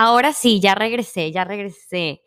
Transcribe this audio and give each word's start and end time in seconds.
Ahora 0.00 0.32
sí, 0.32 0.60
ya 0.60 0.76
regresé, 0.76 1.32
ya 1.32 1.42
regresé. 1.42 2.22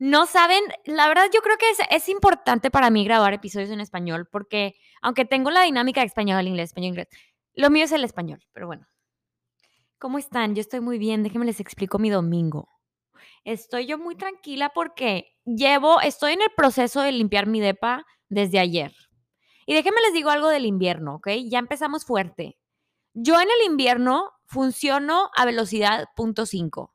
No 0.00 0.26
saben, 0.26 0.60
la 0.86 1.06
verdad 1.06 1.26
yo 1.32 1.40
creo 1.40 1.56
que 1.56 1.66
es, 1.94 2.08
importante 2.08 2.68
para 2.68 2.90
mí 2.90 3.04
grabar 3.04 3.32
episodios 3.32 3.70
en 3.70 3.78
español 3.78 4.28
porque 4.32 4.74
aunque 5.02 5.24
tengo 5.24 5.52
la 5.52 5.62
dinámica 5.62 6.00
de 6.00 6.08
español, 6.08 6.48
inglés, 6.48 6.70
español, 6.70 6.88
inglés, 6.88 7.08
lo 7.54 7.70
mío 7.70 7.84
es 7.84 7.92
el 7.92 8.02
español, 8.02 8.42
pero 8.52 8.66
bueno. 8.66 8.88
¿Cómo 9.98 10.18
están? 10.18 10.56
Yo 10.56 10.62
estoy 10.62 10.80
muy 10.80 10.98
bien, 10.98 11.22
déjenme 11.22 11.46
les 11.46 11.60
explico 11.60 12.00
mi 12.00 12.10
domingo. 12.10 12.68
Estoy 13.44 13.86
yo 13.86 13.98
muy 13.98 14.16
tranquila 14.16 14.72
porque 14.74 15.36
llevo, 15.44 16.00
estoy 16.00 16.32
en 16.32 16.42
el 16.42 16.50
proceso 16.56 17.02
de 17.02 17.12
limpiar 17.12 17.46
mi 17.46 17.60
depa 17.60 18.04
desde 18.30 18.58
ayer. 18.58 18.92
Y 19.64 19.74
déjenme 19.74 20.00
les 20.00 20.12
digo 20.12 20.30
algo 20.30 20.48
del 20.48 20.66
invierno, 20.66 21.14
¿ok? 21.14 21.28
Ya 21.48 21.60
empezamos 21.60 22.04
fuerte. 22.04 22.58
Yo 23.14 23.40
en 23.40 23.48
el 23.48 23.70
invierno 23.70 24.32
funciono 24.44 25.30
a 25.36 25.44
velocidad 25.44 26.08
.5. 26.16 26.91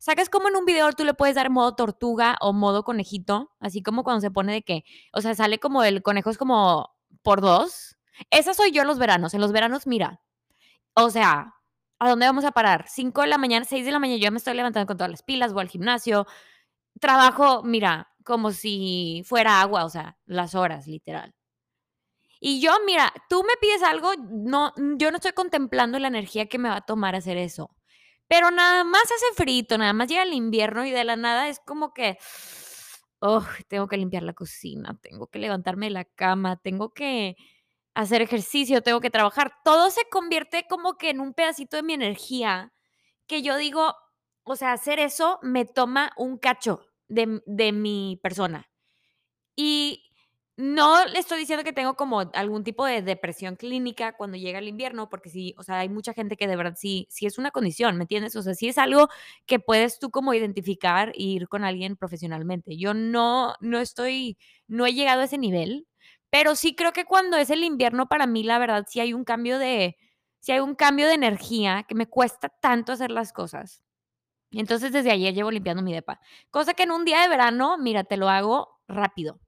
¿Sabes 0.00 0.30
cómo 0.30 0.48
en 0.48 0.56
un 0.56 0.64
video 0.64 0.90
tú 0.92 1.04
le 1.04 1.12
puedes 1.12 1.36
dar 1.36 1.50
modo 1.50 1.74
tortuga 1.74 2.38
o 2.40 2.54
modo 2.54 2.84
conejito? 2.84 3.52
Así 3.60 3.82
como 3.82 4.02
cuando 4.02 4.22
se 4.22 4.30
pone 4.30 4.54
de 4.54 4.62
que, 4.62 4.82
o 5.12 5.20
sea, 5.20 5.34
sale 5.34 5.58
como 5.60 5.84
el 5.84 6.02
conejo 6.02 6.30
es 6.30 6.38
como 6.38 6.96
por 7.22 7.42
dos. 7.42 7.98
Esa 8.30 8.54
soy 8.54 8.70
yo 8.72 8.80
en 8.80 8.88
los 8.88 8.98
veranos. 8.98 9.34
En 9.34 9.42
los 9.42 9.52
veranos, 9.52 9.86
mira, 9.86 10.22
o 10.94 11.10
sea, 11.10 11.54
¿a 11.98 12.08
dónde 12.08 12.24
vamos 12.24 12.46
a 12.46 12.52
parar? 12.52 12.86
5 12.88 13.20
de 13.20 13.26
la 13.28 13.36
mañana, 13.36 13.66
6 13.66 13.84
de 13.84 13.92
la 13.92 13.98
mañana, 13.98 14.18
yo 14.22 14.32
me 14.32 14.38
estoy 14.38 14.54
levantando 14.54 14.86
con 14.86 14.96
todas 14.96 15.10
las 15.10 15.22
pilas, 15.22 15.52
voy 15.52 15.62
al 15.62 15.68
gimnasio, 15.68 16.26
trabajo, 16.98 17.62
mira, 17.62 18.08
como 18.24 18.52
si 18.52 19.22
fuera 19.26 19.60
agua, 19.60 19.84
o 19.84 19.90
sea, 19.90 20.18
las 20.24 20.54
horas, 20.54 20.86
literal. 20.86 21.34
Y 22.40 22.62
yo, 22.62 22.72
mira, 22.86 23.12
tú 23.28 23.42
me 23.42 23.54
pides 23.60 23.82
algo, 23.82 24.14
no, 24.16 24.72
yo 24.96 25.10
no 25.10 25.16
estoy 25.18 25.32
contemplando 25.32 25.98
la 25.98 26.08
energía 26.08 26.46
que 26.46 26.58
me 26.58 26.70
va 26.70 26.76
a 26.76 26.80
tomar 26.86 27.14
hacer 27.14 27.36
eso. 27.36 27.76
Pero 28.30 28.52
nada 28.52 28.84
más 28.84 29.02
hace 29.02 29.34
frito, 29.34 29.76
nada 29.76 29.92
más 29.92 30.06
llega 30.06 30.22
el 30.22 30.34
invierno 30.34 30.86
y 30.86 30.92
de 30.92 31.02
la 31.02 31.16
nada 31.16 31.48
es 31.48 31.58
como 31.58 31.92
que, 31.92 32.16
oh, 33.18 33.44
tengo 33.66 33.88
que 33.88 33.96
limpiar 33.96 34.22
la 34.22 34.34
cocina, 34.34 34.96
tengo 35.02 35.26
que 35.26 35.40
levantarme 35.40 35.86
de 35.86 35.90
la 35.90 36.04
cama, 36.04 36.56
tengo 36.56 36.94
que 36.94 37.34
hacer 37.92 38.22
ejercicio, 38.22 38.82
tengo 38.82 39.00
que 39.00 39.10
trabajar. 39.10 39.52
Todo 39.64 39.90
se 39.90 40.02
convierte 40.08 40.64
como 40.68 40.96
que 40.96 41.10
en 41.10 41.18
un 41.18 41.34
pedacito 41.34 41.76
de 41.76 41.82
mi 41.82 41.94
energía 41.94 42.72
que 43.26 43.42
yo 43.42 43.56
digo, 43.56 43.96
o 44.44 44.54
sea, 44.54 44.74
hacer 44.74 45.00
eso 45.00 45.40
me 45.42 45.64
toma 45.64 46.12
un 46.16 46.38
cacho 46.38 46.86
de, 47.08 47.42
de 47.46 47.72
mi 47.72 48.20
persona. 48.22 48.70
Y 49.56 50.09
no 50.60 51.04
le 51.06 51.18
estoy 51.18 51.38
diciendo 51.38 51.64
que 51.64 51.72
tengo 51.72 51.94
como 51.96 52.20
algún 52.34 52.64
tipo 52.64 52.84
de 52.84 53.02
depresión 53.02 53.56
clínica 53.56 54.12
cuando 54.16 54.36
llega 54.36 54.58
el 54.58 54.68
invierno, 54.68 55.08
porque 55.08 55.30
sí, 55.30 55.54
o 55.58 55.62
sea, 55.62 55.80
hay 55.80 55.88
mucha 55.88 56.12
gente 56.12 56.36
que 56.36 56.46
de 56.46 56.56
verdad 56.56 56.74
sí, 56.78 57.06
sí 57.10 57.26
es 57.26 57.38
una 57.38 57.50
condición, 57.50 57.96
¿me 57.96 58.04
entiendes? 58.04 58.36
O 58.36 58.42
sea, 58.42 58.54
sí 58.54 58.68
es 58.68 58.78
algo 58.78 59.08
que 59.46 59.58
puedes 59.58 59.98
tú 59.98 60.10
como 60.10 60.34
identificar 60.34 61.10
e 61.10 61.22
ir 61.22 61.48
con 61.48 61.64
alguien 61.64 61.96
profesionalmente. 61.96 62.76
Yo 62.76 62.94
no, 62.94 63.54
no 63.60 63.78
estoy, 63.78 64.38
no 64.68 64.86
he 64.86 64.92
llegado 64.94 65.22
a 65.22 65.24
ese 65.24 65.38
nivel, 65.38 65.86
pero 66.30 66.54
sí 66.56 66.74
creo 66.74 66.92
que 66.92 67.04
cuando 67.04 67.36
es 67.36 67.50
el 67.50 67.64
invierno, 67.64 68.06
para 68.08 68.26
mí, 68.26 68.42
la 68.44 68.58
verdad, 68.58 68.86
sí 68.88 69.00
hay 69.00 69.12
un 69.14 69.24
cambio 69.24 69.58
de, 69.58 69.96
sí 70.40 70.52
hay 70.52 70.60
un 70.60 70.74
cambio 70.74 71.06
de 71.08 71.14
energía 71.14 71.84
que 71.88 71.94
me 71.94 72.06
cuesta 72.08 72.48
tanto 72.48 72.92
hacer 72.92 73.10
las 73.10 73.32
cosas. 73.32 73.82
Entonces, 74.52 74.92
desde 74.92 75.12
ayer 75.12 75.34
llevo 75.34 75.50
limpiando 75.50 75.82
mi 75.82 75.92
depa. 75.94 76.20
Cosa 76.50 76.74
que 76.74 76.84
en 76.84 76.92
un 76.92 77.04
día 77.04 77.20
de 77.22 77.28
verano, 77.28 77.78
mira, 77.78 78.04
te 78.04 78.16
lo 78.16 78.28
hago 78.28 78.80
rápido. 78.88 79.40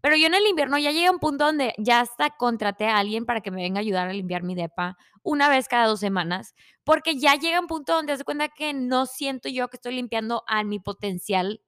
Pero 0.00 0.16
yo 0.16 0.26
en 0.26 0.34
el 0.34 0.46
invierno 0.46 0.78
ya 0.78 0.92
llegué 0.92 1.06
a 1.06 1.10
un 1.10 1.18
punto 1.18 1.46
donde 1.46 1.74
ya 1.78 2.00
hasta 2.00 2.30
contraté 2.30 2.86
a 2.86 2.98
alguien 2.98 3.26
para 3.26 3.40
que 3.40 3.50
me 3.50 3.62
venga 3.62 3.78
a 3.78 3.82
ayudar 3.82 4.08
a 4.08 4.12
limpiar 4.12 4.42
mi 4.42 4.54
depa 4.54 4.96
una 5.22 5.48
vez 5.48 5.68
cada 5.68 5.86
dos 5.86 6.00
semanas, 6.00 6.54
porque 6.84 7.18
ya 7.18 7.34
llega 7.34 7.60
un 7.60 7.66
punto 7.66 7.94
donde 7.94 8.16
se 8.16 8.24
cuenta 8.24 8.48
que 8.48 8.72
no 8.74 9.06
siento 9.06 9.48
yo 9.48 9.68
que 9.68 9.76
estoy 9.76 9.94
limpiando 9.94 10.44
a 10.46 10.64
mi 10.64 10.78
potencial 10.78 11.60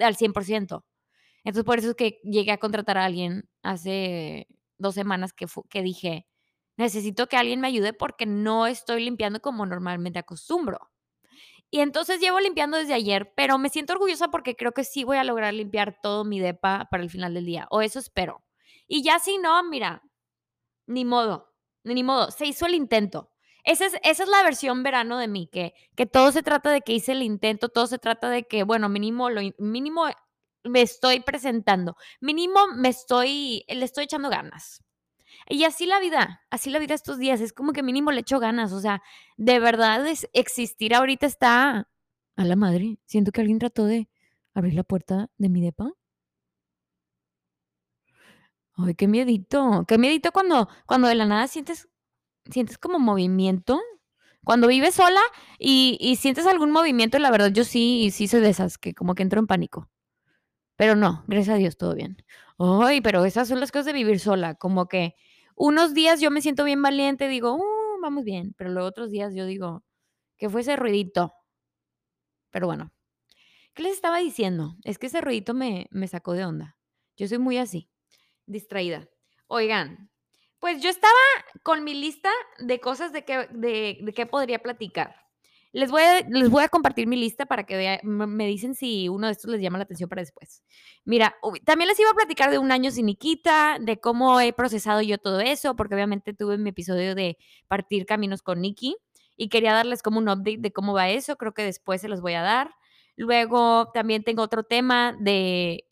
al 0.00 0.16
100%. 0.16 0.84
Entonces, 1.44 1.64
por 1.64 1.78
eso 1.78 1.90
es 1.90 1.96
que 1.96 2.20
llegué 2.24 2.52
a 2.52 2.58
contratar 2.58 2.98
a 2.98 3.04
alguien 3.04 3.48
hace 3.62 4.48
dos 4.78 4.94
semanas 4.94 5.32
que, 5.32 5.46
que 5.70 5.82
dije, 5.82 6.26
necesito 6.76 7.26
que 7.28 7.36
alguien 7.36 7.60
me 7.60 7.68
ayude 7.68 7.92
porque 7.92 8.26
no 8.26 8.66
estoy 8.66 9.04
limpiando 9.04 9.40
como 9.40 9.66
normalmente 9.66 10.18
acostumbro. 10.18 10.78
Y 11.70 11.80
entonces 11.80 12.20
llevo 12.20 12.40
limpiando 12.40 12.78
desde 12.78 12.94
ayer, 12.94 13.32
pero 13.36 13.58
me 13.58 13.68
siento 13.68 13.92
orgullosa 13.92 14.28
porque 14.28 14.56
creo 14.56 14.72
que 14.72 14.84
sí 14.84 15.04
voy 15.04 15.18
a 15.18 15.24
lograr 15.24 15.52
limpiar 15.52 15.98
todo 16.02 16.24
mi 16.24 16.40
depa 16.40 16.88
para 16.90 17.02
el 17.02 17.10
final 17.10 17.34
del 17.34 17.44
día, 17.44 17.66
o 17.70 17.82
eso 17.82 17.98
espero. 17.98 18.42
Y 18.86 19.02
ya 19.02 19.18
si 19.18 19.38
no, 19.38 19.62
mira, 19.64 20.02
ni 20.86 21.04
modo, 21.04 21.52
ni 21.84 22.02
modo, 22.02 22.30
se 22.30 22.46
hizo 22.46 22.66
el 22.66 22.74
intento. 22.74 23.30
Esa 23.64 23.86
es, 23.86 23.94
esa 24.02 24.22
es 24.22 24.28
la 24.30 24.42
versión 24.42 24.82
verano 24.82 25.18
de 25.18 25.28
mí, 25.28 25.48
que, 25.52 25.74
que 25.94 26.06
todo 26.06 26.32
se 26.32 26.42
trata 26.42 26.70
de 26.70 26.80
que 26.80 26.94
hice 26.94 27.12
el 27.12 27.22
intento, 27.22 27.68
todo 27.68 27.86
se 27.86 27.98
trata 27.98 28.30
de 28.30 28.44
que, 28.44 28.62
bueno, 28.62 28.88
mínimo, 28.88 29.28
lo 29.28 29.42
mínimo 29.58 30.06
me 30.64 30.82
estoy 30.82 31.20
presentando, 31.20 31.96
mínimo 32.20 32.66
me 32.74 32.88
estoy, 32.88 33.64
le 33.68 33.84
estoy 33.84 34.04
echando 34.04 34.30
ganas. 34.30 34.82
Y 35.48 35.64
así 35.64 35.86
la 35.86 35.98
vida, 35.98 36.42
así 36.50 36.70
la 36.70 36.78
vida 36.78 36.94
estos 36.94 37.18
días, 37.18 37.40
es 37.40 37.52
como 37.52 37.72
que 37.72 37.82
mínimo 37.82 38.12
le 38.12 38.20
echo 38.20 38.38
ganas, 38.38 38.72
o 38.72 38.80
sea, 38.80 39.02
de 39.38 39.58
verdad 39.58 40.06
es, 40.06 40.28
existir 40.34 40.94
ahorita 40.94 41.26
está 41.26 41.88
a 42.36 42.44
la 42.44 42.54
madre. 42.56 42.98
Siento 43.06 43.32
que 43.32 43.40
alguien 43.40 43.58
trató 43.58 43.86
de 43.86 44.08
abrir 44.54 44.74
la 44.74 44.84
puerta 44.84 45.30
de 45.38 45.48
mi 45.48 45.60
depa. 45.60 45.92
Ay, 48.76 48.94
qué 48.94 49.08
miedito, 49.08 49.84
qué 49.88 49.98
miedito 49.98 50.30
cuando, 50.32 50.68
cuando 50.86 51.08
de 51.08 51.16
la 51.16 51.26
nada 51.26 51.48
sientes, 51.48 51.88
sientes 52.50 52.78
como 52.78 52.98
movimiento. 52.98 53.80
Cuando 54.44 54.68
vives 54.68 54.94
sola 54.94 55.20
y, 55.58 55.98
y 56.00 56.16
sientes 56.16 56.46
algún 56.46 56.70
movimiento, 56.70 57.18
la 57.18 57.30
verdad 57.30 57.50
yo 57.50 57.64
sí, 57.64 58.10
sí 58.12 58.28
soy 58.28 58.40
de 58.40 58.50
esas, 58.50 58.78
que 58.78 58.94
como 58.94 59.14
que 59.14 59.22
entro 59.22 59.40
en 59.40 59.46
pánico. 59.46 59.90
Pero 60.76 60.94
no, 60.94 61.24
gracias 61.26 61.56
a 61.56 61.58
Dios, 61.58 61.76
todo 61.76 61.94
bien. 61.94 62.24
Ay, 62.58 63.00
pero 63.00 63.24
esas 63.24 63.48
son 63.48 63.60
las 63.60 63.72
cosas 63.72 63.86
de 63.86 63.92
vivir 63.92 64.20
sola, 64.20 64.54
como 64.54 64.86
que 64.86 65.16
unos 65.58 65.94
días 65.94 66.20
yo 66.20 66.30
me 66.30 66.40
siento 66.40 66.64
bien 66.64 66.82
valiente, 66.82 67.28
digo, 67.28 67.54
uh, 67.54 68.00
vamos 68.00 68.24
bien, 68.24 68.54
pero 68.56 68.70
luego 68.70 68.88
otros 68.88 69.10
días 69.10 69.34
yo 69.34 69.46
digo, 69.46 69.84
que 70.36 70.48
fue 70.48 70.62
ese 70.62 70.76
ruidito. 70.76 71.34
Pero 72.50 72.66
bueno, 72.66 72.92
¿qué 73.74 73.82
les 73.82 73.92
estaba 73.94 74.18
diciendo? 74.18 74.76
Es 74.84 74.98
que 74.98 75.06
ese 75.06 75.20
ruidito 75.20 75.54
me, 75.54 75.88
me 75.90 76.08
sacó 76.08 76.32
de 76.32 76.44
onda. 76.44 76.76
Yo 77.16 77.28
soy 77.28 77.38
muy 77.38 77.58
así, 77.58 77.90
distraída. 78.46 79.08
Oigan, 79.48 80.10
pues 80.58 80.82
yo 80.82 80.90
estaba 80.90 81.14
con 81.62 81.84
mi 81.84 81.94
lista 81.94 82.30
de 82.58 82.80
cosas 82.80 83.12
de 83.12 83.24
qué 83.24 83.48
de, 83.52 83.98
de 84.00 84.12
qué 84.14 84.26
podría 84.26 84.60
platicar. 84.60 85.27
Les 85.72 85.90
voy, 85.90 86.02
a, 86.02 86.20
les 86.28 86.48
voy 86.48 86.64
a 86.64 86.68
compartir 86.68 87.06
mi 87.06 87.16
lista 87.16 87.44
para 87.44 87.64
que 87.64 88.00
me 88.02 88.46
dicen 88.46 88.74
si 88.74 89.08
uno 89.08 89.26
de 89.26 89.34
estos 89.34 89.50
les 89.50 89.60
llama 89.60 89.78
la 89.78 89.84
atención 89.84 90.08
para 90.08 90.22
después. 90.22 90.62
Mira, 91.04 91.36
también 91.64 91.88
les 91.88 92.00
iba 92.00 92.10
a 92.10 92.14
platicar 92.14 92.50
de 92.50 92.58
un 92.58 92.72
año 92.72 92.90
sin 92.90 93.06
Nikita, 93.06 93.78
de 93.78 94.00
cómo 94.00 94.40
he 94.40 94.52
procesado 94.52 95.02
yo 95.02 95.18
todo 95.18 95.40
eso, 95.40 95.76
porque 95.76 95.94
obviamente 95.94 96.32
tuve 96.32 96.56
mi 96.56 96.70
episodio 96.70 97.14
de 97.14 97.36
partir 97.68 98.06
caminos 98.06 98.40
con 98.42 98.60
Nikki 98.62 98.96
y 99.36 99.48
quería 99.50 99.72
darles 99.72 100.02
como 100.02 100.18
un 100.18 100.28
update 100.28 100.58
de 100.58 100.72
cómo 100.72 100.94
va 100.94 101.10
eso, 101.10 101.36
creo 101.36 101.52
que 101.52 101.62
después 101.62 102.00
se 102.00 102.08
los 102.08 102.20
voy 102.20 102.34
a 102.34 102.42
dar. 102.42 102.70
Luego 103.16 103.90
también 103.92 104.24
tengo 104.24 104.42
otro 104.42 104.62
tema 104.62 105.16
de, 105.20 105.87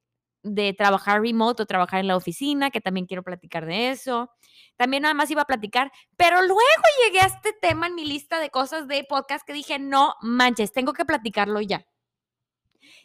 de 0.55 0.73
trabajar 0.73 1.21
remote 1.21 1.63
o 1.63 1.67
trabajar 1.67 2.01
en 2.01 2.09
la 2.09 2.17
oficina, 2.17 2.71
que 2.71 2.81
también 2.81 3.07
quiero 3.07 3.23
platicar 3.23 3.67
de 3.67 3.91
eso 3.91 4.31
también 4.77 5.03
nada 5.03 5.15
más 5.15 5.31
iba 5.31 5.43
a 5.43 5.47
platicar, 5.47 5.91
pero 6.17 6.43
luego 6.43 6.61
llegué 7.05 7.21
a 7.21 7.27
este 7.27 7.53
tema 7.53 7.87
en 7.87 7.95
mi 7.95 8.05
lista 8.05 8.39
de 8.39 8.51
cosas 8.51 8.87
de 8.87 9.05
podcast 9.05 9.47
que 9.47 9.53
dije, 9.53 9.79
no 9.79 10.15
manches, 10.21 10.73
tengo 10.73 10.93
que 10.93 11.05
platicarlo 11.05 11.61
ya. 11.61 11.87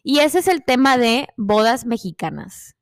Y 0.04 0.20
ese 0.20 0.40
es 0.40 0.48
el 0.48 0.64
tema 0.64 0.98
de 0.98 1.28
bodas 1.38 1.86
mexicanas. 1.86 2.76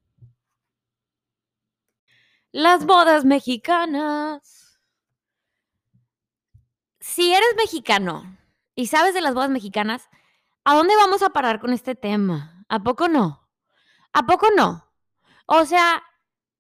Las 2.52 2.86
bodas 2.86 3.26
mexicanas. 3.26 4.80
Si 7.00 7.32
eres 7.34 7.56
mexicano 7.58 8.38
y 8.76 8.88
sabes 8.88 9.14
de 9.14 9.22
las 9.22 9.34
bodas 9.34 9.50
mexicanas, 9.50 10.10
¿a 10.64 10.76
dónde 10.76 10.96
vamos 10.96 11.22
a 11.22 11.30
parar 11.30 11.60
con 11.60 11.74
este 11.74 11.96
tema? 11.96 12.66
¿A 12.70 12.84
poco 12.84 13.08
no? 13.08 13.39
¿A 14.14 14.26
poco 14.26 14.48
no? 14.56 14.86
O 15.48 15.66
sea, 15.66 16.04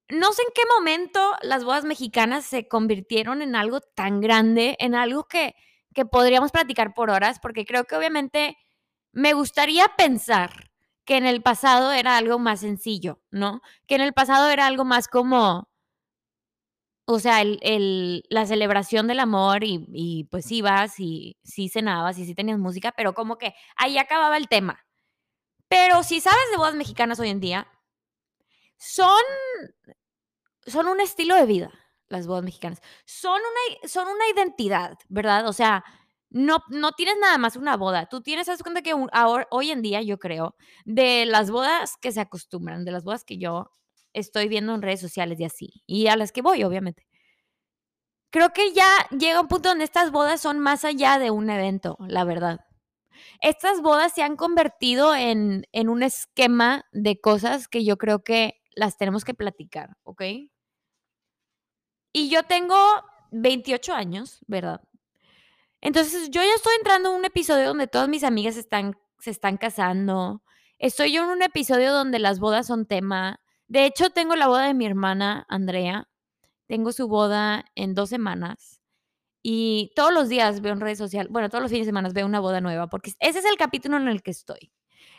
no 0.09 0.31
sé 0.33 0.43
en 0.43 0.49
qué 0.55 0.61
momento 0.77 1.19
las 1.43 1.63
bodas 1.63 1.85
mexicanas 1.85 2.45
se 2.45 2.67
convirtieron 2.67 3.41
en 3.41 3.55
algo 3.55 3.81
tan 3.81 4.21
grande, 4.21 4.75
en 4.79 4.95
algo 4.95 5.25
que, 5.27 5.55
que 5.93 6.05
podríamos 6.05 6.51
platicar 6.51 6.93
por 6.93 7.09
horas, 7.11 7.39
porque 7.39 7.65
creo 7.65 7.85
que 7.85 7.95
obviamente 7.95 8.57
me 9.11 9.33
gustaría 9.33 9.87
pensar 9.97 10.71
que 11.05 11.17
en 11.17 11.25
el 11.25 11.41
pasado 11.41 11.91
era 11.91 12.17
algo 12.17 12.39
más 12.39 12.61
sencillo, 12.61 13.21
¿no? 13.31 13.61
Que 13.87 13.95
en 13.95 14.01
el 14.01 14.13
pasado 14.13 14.49
era 14.49 14.67
algo 14.67 14.85
más 14.85 15.07
como, 15.07 15.69
o 17.05 17.19
sea, 17.19 17.41
el, 17.41 18.23
la 18.29 18.45
celebración 18.45 19.07
del 19.07 19.19
amor 19.19 19.63
y, 19.63 19.85
y 19.91 20.25
pues 20.25 20.51
ibas 20.51 20.99
y 20.99 21.37
sí 21.43 21.69
cenabas 21.69 22.19
y 22.19 22.25
sí 22.25 22.35
tenías 22.35 22.59
música, 22.59 22.91
pero 22.95 23.13
como 23.13 23.37
que 23.37 23.55
ahí 23.75 23.97
acababa 23.97 24.37
el 24.37 24.47
tema. 24.47 24.85
Pero 25.69 26.03
si 26.03 26.19
sabes 26.21 26.49
de 26.51 26.57
bodas 26.57 26.75
mexicanas 26.75 27.19
hoy 27.19 27.29
en 27.29 27.39
día, 27.39 27.67
son 28.77 29.23
son 30.65 30.87
un 30.87 31.01
estilo 31.01 31.35
de 31.35 31.45
vida, 31.45 31.71
las 32.07 32.27
bodas 32.27 32.43
mexicanas. 32.43 32.81
Son 33.05 33.39
una, 33.39 33.87
son 33.89 34.07
una 34.07 34.27
identidad, 34.33 34.97
¿verdad? 35.09 35.47
O 35.47 35.53
sea, 35.53 35.83
no, 36.29 36.59
no 36.69 36.91
tienes 36.93 37.15
nada 37.19 37.37
más 37.37 37.55
una 37.55 37.77
boda. 37.77 38.07
Tú 38.07 38.21
tienes, 38.21 38.49
haz 38.49 38.61
cuenta 38.63 38.81
que 38.81 38.93
ahora, 39.13 39.47
hoy 39.51 39.71
en 39.71 39.81
día, 39.81 40.01
yo 40.01 40.19
creo, 40.19 40.55
de 40.85 41.25
las 41.25 41.49
bodas 41.51 41.95
que 42.01 42.11
se 42.11 42.21
acostumbran, 42.21 42.85
de 42.85 42.91
las 42.91 43.03
bodas 43.03 43.23
que 43.23 43.37
yo 43.37 43.71
estoy 44.13 44.47
viendo 44.47 44.73
en 44.75 44.81
redes 44.81 45.01
sociales 45.01 45.39
y 45.39 45.45
así, 45.45 45.83
y 45.87 46.07
a 46.07 46.15
las 46.15 46.31
que 46.31 46.41
voy, 46.41 46.63
obviamente. 46.63 47.05
Creo 48.31 48.53
que 48.53 48.73
ya 48.73 48.87
llega 49.11 49.41
un 49.41 49.47
punto 49.47 49.69
donde 49.69 49.83
estas 49.85 50.11
bodas 50.11 50.41
son 50.41 50.59
más 50.59 50.83
allá 50.85 51.19
de 51.19 51.31
un 51.31 51.49
evento, 51.49 51.95
la 52.07 52.23
verdad. 52.23 52.59
Estas 53.41 53.81
bodas 53.81 54.13
se 54.13 54.23
han 54.23 54.35
convertido 54.35 55.15
en, 55.15 55.65
en 55.71 55.89
un 55.89 56.03
esquema 56.03 56.85
de 56.91 57.19
cosas 57.19 57.67
que 57.67 57.83
yo 57.83 57.97
creo 57.97 58.23
que 58.23 58.55
las 58.75 58.97
tenemos 58.97 59.25
que 59.25 59.33
platicar, 59.33 59.97
¿ok? 60.03 60.23
Y 62.13 62.29
yo 62.29 62.43
tengo 62.43 62.77
28 63.31 63.93
años, 63.93 64.39
¿verdad? 64.47 64.81
Entonces, 65.81 66.29
yo 66.29 66.41
ya 66.41 66.53
estoy 66.55 66.73
entrando 66.77 67.09
en 67.11 67.19
un 67.19 67.25
episodio 67.25 67.67
donde 67.67 67.87
todas 67.87 68.09
mis 68.09 68.23
amigas 68.23 68.57
están, 68.57 68.97
se 69.19 69.31
están 69.31 69.57
casando. 69.57 70.43
Estoy 70.77 71.13
yo 71.13 71.23
en 71.23 71.29
un 71.29 71.41
episodio 71.41 71.93
donde 71.93 72.19
las 72.19 72.39
bodas 72.39 72.67
son 72.67 72.85
tema. 72.85 73.39
De 73.67 73.85
hecho, 73.85 74.09
tengo 74.09 74.35
la 74.35 74.47
boda 74.47 74.67
de 74.67 74.73
mi 74.73 74.85
hermana, 74.85 75.45
Andrea. 75.49 76.09
Tengo 76.67 76.91
su 76.91 77.07
boda 77.07 77.65
en 77.75 77.93
dos 77.93 78.09
semanas. 78.09 78.78
Y 79.41 79.91
todos 79.95 80.13
los 80.13 80.29
días 80.29 80.61
veo 80.61 80.73
en 80.73 80.81
redes 80.81 80.97
sociales, 80.97 81.31
bueno, 81.31 81.49
todos 81.49 81.61
los 81.61 81.71
fines 81.71 81.85
de 81.85 81.89
semana 81.89 82.09
veo 82.13 82.25
una 82.25 82.39
boda 82.39 82.61
nueva, 82.61 82.87
porque 82.87 83.13
ese 83.19 83.39
es 83.39 83.45
el 83.45 83.57
capítulo 83.57 83.97
en 83.97 84.07
el 84.07 84.21
que 84.21 84.31
estoy. 84.31 84.71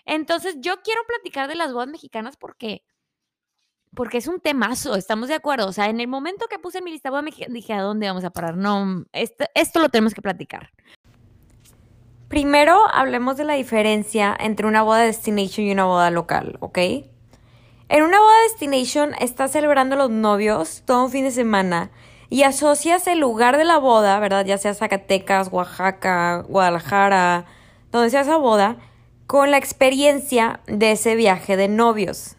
Entonces, 0.05 0.57
yo 0.61 0.83
quiero 0.83 1.01
platicar 1.07 1.49
de 1.49 1.55
las 1.55 1.73
bodas 1.73 1.89
mexicanas 1.89 2.37
porque 2.37 2.85
porque 3.95 4.19
es 4.19 4.29
un 4.29 4.41
temazo, 4.41 4.95
estamos 4.95 5.29
de 5.29 5.35
acuerdo. 5.35 5.67
O 5.67 5.73
sea, 5.73 5.89
en 5.89 6.01
el 6.01 6.09
momento 6.09 6.47
que 6.49 6.59
puse 6.59 6.81
mi 6.83 6.93
lista, 6.93 7.11
me 7.23 7.31
dije, 7.49 7.73
¿a 7.73 7.83
dónde 7.83 8.07
vamos 8.07 8.25
a 8.25 8.31
parar? 8.31 8.57
No, 8.57 9.05
esto, 9.13 9.45
esto 9.55 9.81
lo 9.81 9.89
tenemos 9.89 10.15
que 10.15 10.23
platicar. 10.23 10.71
Primero, 12.29 12.87
hablemos 12.93 13.37
de 13.37 13.45
la 13.45 13.55
diferencia 13.55 14.37
entre 14.39 14.67
una 14.67 14.83
boda 14.83 15.01
destination 15.01 15.67
y 15.67 15.73
una 15.73 15.87
boda 15.87 16.11
local, 16.13 16.57
¿ok? 16.61 16.79
En 17.89 18.05
una 18.05 18.21
boda 18.21 18.43
destination 18.45 19.15
estás 19.19 19.51
celebrando 19.51 19.97
los 19.97 20.11
novios 20.11 20.85
todo 20.87 21.07
un 21.07 21.11
fin 21.11 21.25
de 21.25 21.33
semana 21.33 21.91
y 22.31 22.45
asocias 22.45 23.07
el 23.09 23.19
lugar 23.19 23.57
de 23.59 23.65
la 23.65 23.79
boda, 23.79 24.19
¿verdad? 24.21 24.47
Ya 24.47 24.57
sea 24.57 24.73
Zacatecas, 24.73 25.49
Oaxaca, 25.53 26.45
Guadalajara, 26.49 27.45
donde 27.91 28.11
sea 28.11 28.21
esa 28.21 28.37
boda, 28.37 28.77
con 29.27 29.51
la 29.51 29.59
experiencia 29.59 30.61
de 30.67 30.93
ese 30.93 31.17
viaje 31.17 31.57
de 31.57 31.69
novios. 31.69 32.37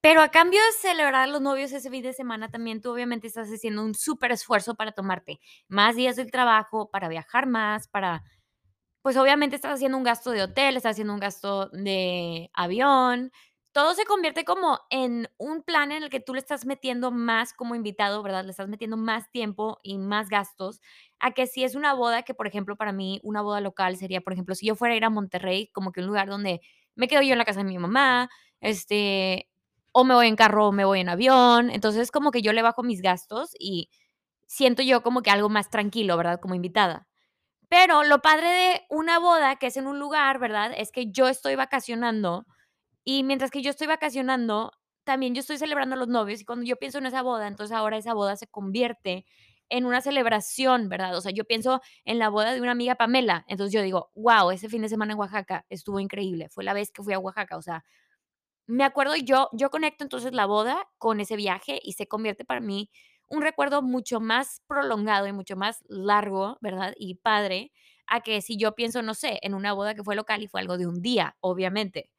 Pero 0.00 0.20
a 0.20 0.30
cambio 0.30 0.58
de 0.60 0.72
celebrar 0.88 1.14
a 1.14 1.26
los 1.28 1.40
novios 1.40 1.72
ese 1.72 1.88
fin 1.88 2.02
de 2.02 2.12
semana, 2.12 2.50
también 2.50 2.80
tú 2.80 2.90
obviamente 2.90 3.28
estás 3.28 3.48
haciendo 3.48 3.84
un 3.84 3.94
súper 3.94 4.32
esfuerzo 4.32 4.74
para 4.74 4.92
tomarte 4.92 5.40
más 5.68 5.94
días 5.94 6.16
del 6.16 6.30
trabajo, 6.30 6.90
para 6.90 7.08
viajar 7.08 7.46
más, 7.46 7.86
para, 7.86 8.24
pues 9.02 9.16
obviamente 9.16 9.56
estás 9.56 9.74
haciendo 9.74 9.98
un 9.98 10.04
gasto 10.04 10.30
de 10.32 10.42
hotel, 10.42 10.76
estás 10.76 10.92
haciendo 10.92 11.14
un 11.14 11.20
gasto 11.20 11.68
de 11.68 12.50
avión. 12.54 13.30
Todo 13.74 13.94
se 13.94 14.04
convierte 14.04 14.44
como 14.44 14.80
en 14.90 15.30
un 15.38 15.62
plan 15.62 15.92
en 15.92 16.02
el 16.02 16.10
que 16.10 16.20
tú 16.20 16.34
le 16.34 16.40
estás 16.40 16.66
metiendo 16.66 17.10
más 17.10 17.54
como 17.54 17.74
invitado, 17.74 18.22
¿verdad? 18.22 18.44
Le 18.44 18.50
estás 18.50 18.68
metiendo 18.68 18.98
más 18.98 19.30
tiempo 19.30 19.78
y 19.82 19.96
más 19.96 20.28
gastos 20.28 20.80
a 21.18 21.30
que 21.30 21.46
si 21.46 21.64
es 21.64 21.74
una 21.74 21.94
boda, 21.94 22.22
que 22.22 22.34
por 22.34 22.46
ejemplo 22.46 22.76
para 22.76 22.92
mí 22.92 23.18
una 23.22 23.40
boda 23.40 23.62
local 23.62 23.96
sería, 23.96 24.20
por 24.20 24.34
ejemplo, 24.34 24.54
si 24.54 24.66
yo 24.66 24.74
fuera 24.76 24.92
a 24.94 24.96
ir 24.98 25.04
a 25.06 25.10
Monterrey, 25.10 25.68
como 25.72 25.90
que 25.92 26.00
un 26.00 26.06
lugar 26.08 26.28
donde 26.28 26.60
me 26.96 27.08
quedo 27.08 27.22
yo 27.22 27.32
en 27.32 27.38
la 27.38 27.46
casa 27.46 27.60
de 27.60 27.64
mi 27.64 27.78
mamá, 27.78 28.28
este, 28.60 29.48
o 29.92 30.04
me 30.04 30.14
voy 30.14 30.26
en 30.28 30.36
carro 30.36 30.66
o 30.68 30.72
me 30.72 30.84
voy 30.84 31.00
en 31.00 31.08
avión. 31.08 31.70
Entonces, 31.70 32.10
como 32.10 32.30
que 32.30 32.42
yo 32.42 32.52
le 32.52 32.60
bajo 32.62 32.82
mis 32.82 33.00
gastos 33.00 33.54
y 33.58 33.88
siento 34.46 34.82
yo 34.82 35.02
como 35.02 35.22
que 35.22 35.30
algo 35.30 35.48
más 35.48 35.70
tranquilo, 35.70 36.16
¿verdad? 36.18 36.40
Como 36.40 36.54
invitada. 36.54 37.08
Pero 37.68 38.04
lo 38.04 38.20
padre 38.22 38.48
de 38.48 38.82
una 38.90 39.18
boda, 39.18 39.56
que 39.56 39.68
es 39.68 39.76
en 39.76 39.86
un 39.86 39.98
lugar, 39.98 40.38
¿verdad? 40.38 40.72
Es 40.76 40.92
que 40.92 41.10
yo 41.10 41.28
estoy 41.28 41.56
vacacionando 41.56 42.46
y 43.04 43.24
mientras 43.24 43.50
que 43.50 43.62
yo 43.62 43.70
estoy 43.70 43.86
vacacionando, 43.86 44.72
también 45.04 45.34
yo 45.34 45.40
estoy 45.40 45.58
celebrando 45.58 45.94
a 45.96 45.98
los 45.98 46.08
novios 46.08 46.40
y 46.40 46.44
cuando 46.44 46.64
yo 46.64 46.76
pienso 46.76 46.98
en 46.98 47.06
esa 47.06 47.22
boda, 47.22 47.48
entonces 47.48 47.76
ahora 47.76 47.96
esa 47.98 48.14
boda 48.14 48.36
se 48.36 48.46
convierte 48.46 49.24
en 49.68 49.86
una 49.86 50.00
celebración, 50.02 50.88
¿verdad? 50.88 51.16
O 51.16 51.20
sea, 51.20 51.32
yo 51.32 51.44
pienso 51.44 51.80
en 52.04 52.18
la 52.18 52.28
boda 52.28 52.52
de 52.54 52.60
una 52.60 52.72
amiga 52.72 52.94
Pamela, 52.96 53.44
entonces 53.48 53.72
yo 53.72 53.82
digo, 53.82 54.10
wow, 54.14 54.50
ese 54.50 54.68
fin 54.68 54.82
de 54.82 54.88
semana 54.88 55.12
en 55.14 55.18
Oaxaca 55.18 55.66
estuvo 55.70 55.98
increíble, 56.00 56.48
fue 56.50 56.64
la 56.64 56.74
vez 56.74 56.92
que 56.92 57.02
fui 57.02 57.14
a 57.14 57.18
Oaxaca, 57.18 57.56
o 57.56 57.62
sea, 57.62 57.84
me 58.66 58.84
acuerdo 58.84 59.16
yo, 59.16 59.48
yo 59.52 59.70
conecto 59.70 60.04
entonces 60.04 60.32
la 60.32 60.46
boda 60.46 60.88
con 60.98 61.20
ese 61.20 61.36
viaje 61.36 61.80
y 61.82 61.92
se 61.94 62.06
convierte 62.08 62.44
para 62.44 62.60
mí 62.60 62.90
un 63.28 63.42
recuerdo 63.42 63.82
mucho 63.82 64.20
más 64.20 64.62
prolongado 64.66 65.26
y 65.26 65.32
mucho 65.32 65.56
más 65.56 65.82
largo, 65.88 66.58
¿verdad? 66.60 66.94
Y 66.98 67.16
padre, 67.16 67.72
a 68.06 68.20
que 68.20 68.42
si 68.42 68.56
yo 68.58 68.74
pienso, 68.74 69.02
no 69.02 69.14
sé, 69.14 69.38
en 69.42 69.54
una 69.54 69.72
boda 69.72 69.94
que 69.94 70.04
fue 70.04 70.14
local 70.16 70.42
y 70.42 70.48
fue 70.48 70.60
algo 70.60 70.76
de 70.78 70.86
un 70.86 71.00
día, 71.02 71.36
obviamente. 71.40 72.10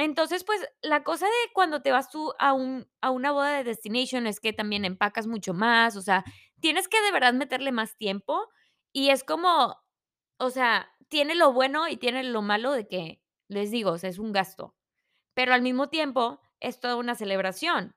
Entonces, 0.00 0.44
pues 0.44 0.60
la 0.82 1.02
cosa 1.04 1.26
de 1.26 1.52
cuando 1.54 1.82
te 1.82 1.92
vas 1.92 2.10
tú 2.10 2.32
a, 2.38 2.52
un, 2.52 2.88
a 3.00 3.10
una 3.10 3.32
boda 3.32 3.56
de 3.56 3.64
destination 3.64 4.26
es 4.26 4.40
que 4.40 4.52
también 4.52 4.84
empacas 4.84 5.26
mucho 5.26 5.54
más, 5.54 5.96
o 5.96 6.02
sea, 6.02 6.24
tienes 6.60 6.88
que 6.88 7.00
de 7.02 7.12
verdad 7.12 7.34
meterle 7.34 7.72
más 7.72 7.96
tiempo 7.96 8.48
y 8.92 9.10
es 9.10 9.24
como, 9.24 9.76
o 10.38 10.50
sea, 10.50 10.90
tiene 11.08 11.34
lo 11.34 11.52
bueno 11.52 11.88
y 11.88 11.96
tiene 11.96 12.24
lo 12.24 12.42
malo 12.42 12.72
de 12.72 12.86
que, 12.88 13.22
les 13.48 13.70
digo, 13.70 13.92
o 13.92 13.98
sea, 13.98 14.10
es 14.10 14.18
un 14.18 14.32
gasto 14.32 14.74
pero 15.38 15.54
al 15.54 15.62
mismo 15.62 15.88
tiempo 15.88 16.40
es 16.58 16.80
toda 16.80 16.96
una 16.96 17.14
celebración. 17.14 17.94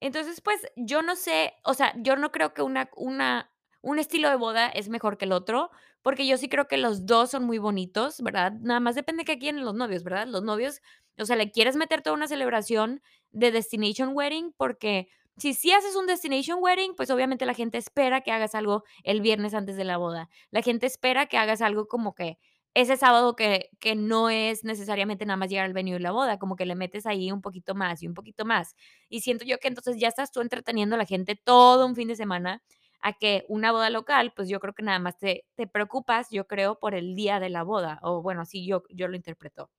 Entonces, 0.00 0.40
pues 0.40 0.60
yo 0.74 1.02
no 1.02 1.14
sé, 1.14 1.54
o 1.62 1.72
sea, 1.72 1.94
yo 1.98 2.16
no 2.16 2.32
creo 2.32 2.52
que 2.52 2.62
una, 2.62 2.90
una, 2.96 3.49
un 3.82 3.98
estilo 3.98 4.28
de 4.28 4.36
boda 4.36 4.68
es 4.68 4.88
mejor 4.88 5.16
que 5.18 5.24
el 5.24 5.32
otro, 5.32 5.70
porque 6.02 6.26
yo 6.26 6.36
sí 6.36 6.48
creo 6.48 6.66
que 6.68 6.76
los 6.76 7.06
dos 7.06 7.30
son 7.30 7.44
muy 7.44 7.58
bonitos, 7.58 8.20
¿verdad? 8.22 8.52
Nada 8.60 8.80
más 8.80 8.94
depende 8.94 9.22
de 9.22 9.24
qué 9.26 9.38
quieren 9.38 9.64
los 9.64 9.74
novios, 9.74 10.02
¿verdad? 10.02 10.26
Los 10.26 10.42
novios, 10.42 10.80
o 11.18 11.24
sea, 11.24 11.36
le 11.36 11.50
quieres 11.50 11.76
meter 11.76 12.02
toda 12.02 12.16
una 12.16 12.28
celebración 12.28 13.02
de 13.32 13.52
destination 13.52 14.10
wedding, 14.14 14.52
porque 14.56 15.08
si 15.36 15.54
sí 15.54 15.72
haces 15.72 15.96
un 15.96 16.06
destination 16.06 16.58
wedding, 16.60 16.94
pues 16.94 17.10
obviamente 17.10 17.46
la 17.46 17.54
gente 17.54 17.78
espera 17.78 18.20
que 18.20 18.32
hagas 18.32 18.54
algo 18.54 18.84
el 19.04 19.20
viernes 19.20 19.54
antes 19.54 19.76
de 19.76 19.84
la 19.84 19.96
boda. 19.96 20.28
La 20.50 20.62
gente 20.62 20.86
espera 20.86 21.26
que 21.26 21.38
hagas 21.38 21.62
algo 21.62 21.88
como 21.88 22.14
que 22.14 22.38
ese 22.74 22.96
sábado 22.96 23.34
que, 23.34 23.70
que 23.80 23.96
no 23.96 24.30
es 24.30 24.64
necesariamente 24.64 25.26
nada 25.26 25.36
más 25.36 25.48
llegar 25.50 25.64
al 25.66 25.72
venue 25.72 25.94
de 25.94 26.00
la 26.00 26.12
boda, 26.12 26.38
como 26.38 26.56
que 26.56 26.66
le 26.66 26.76
metes 26.76 27.06
ahí 27.06 27.32
un 27.32 27.40
poquito 27.40 27.74
más 27.74 28.02
y 28.02 28.06
un 28.06 28.14
poquito 28.14 28.44
más. 28.44 28.76
Y 29.08 29.20
siento 29.22 29.44
yo 29.44 29.58
que 29.58 29.68
entonces 29.68 29.96
ya 29.98 30.08
estás 30.08 30.30
tú 30.30 30.40
entreteniendo 30.40 30.94
a 30.94 30.98
la 30.98 31.06
gente 31.06 31.34
todo 31.36 31.86
un 31.86 31.96
fin 31.96 32.08
de 32.08 32.16
semana 32.16 32.62
a 33.02 33.14
que 33.14 33.44
una 33.48 33.72
boda 33.72 33.90
local, 33.90 34.32
pues 34.36 34.48
yo 34.48 34.60
creo 34.60 34.74
que 34.74 34.82
nada 34.82 34.98
más 34.98 35.18
te, 35.18 35.46
te 35.56 35.66
preocupas, 35.66 36.28
yo 36.30 36.46
creo, 36.46 36.78
por 36.78 36.94
el 36.94 37.14
día 37.14 37.40
de 37.40 37.50
la 37.50 37.62
boda, 37.62 37.98
o 38.02 38.22
bueno, 38.22 38.42
así 38.42 38.66
yo, 38.66 38.82
yo 38.90 39.08
lo 39.08 39.16
interpreto. 39.16 39.70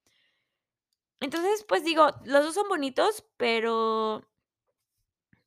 Entonces, 1.20 1.64
pues 1.68 1.84
digo, 1.84 2.08
los 2.26 2.44
dos 2.44 2.56
son 2.56 2.68
bonitos, 2.68 3.24
pero 3.38 4.24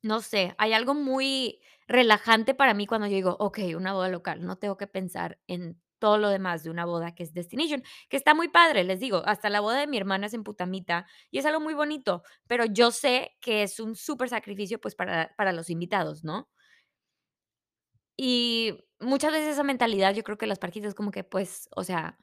no 0.01 0.21
sé, 0.21 0.53
hay 0.57 0.73
algo 0.73 0.93
muy 0.93 1.59
relajante 1.87 2.53
para 2.53 2.73
mí 2.73 2.87
cuando 2.87 3.07
yo 3.07 3.15
digo, 3.15 3.35
ok, 3.39 3.59
una 3.75 3.93
boda 3.93 4.09
local, 4.09 4.45
no 4.45 4.57
tengo 4.57 4.77
que 4.77 4.87
pensar 4.87 5.39
en 5.47 5.81
todo 5.99 6.17
lo 6.17 6.29
demás 6.29 6.63
de 6.63 6.69
una 6.69 6.85
boda 6.85 7.15
que 7.15 7.23
es 7.23 7.33
Destination, 7.33 7.83
que 8.09 8.17
está 8.17 8.33
muy 8.35 8.49
padre, 8.49 8.83
les 8.83 8.99
digo, 8.99 9.23
hasta 9.25 9.49
la 9.49 9.61
boda 9.61 9.79
de 9.79 9.87
mi 9.87 9.97
hermana 9.97 10.27
es 10.27 10.33
en 10.33 10.43
Putamita 10.43 11.07
y 11.31 11.39
es 11.39 11.45
algo 11.45 11.59
muy 11.59 11.73
bonito, 11.73 12.23
pero 12.47 12.65
yo 12.65 12.91
sé 12.91 13.35
que 13.41 13.63
es 13.63 13.79
un 13.79 13.95
súper 13.95 14.29
sacrificio 14.29 14.79
pues 14.79 14.95
para, 14.95 15.33
para 15.37 15.51
los 15.53 15.69
invitados, 15.69 16.23
¿no? 16.23 16.49
Y 18.17 18.85
muchas 18.99 19.31
veces 19.31 19.49
esa 19.49 19.63
mentalidad, 19.63 20.13
yo 20.13 20.23
creo 20.23 20.37
que 20.37 20.47
las 20.47 20.59
parquitas 20.59 20.95
como 20.95 21.11
que 21.11 21.23
pues, 21.23 21.69
o 21.75 21.83
sea, 21.83 22.17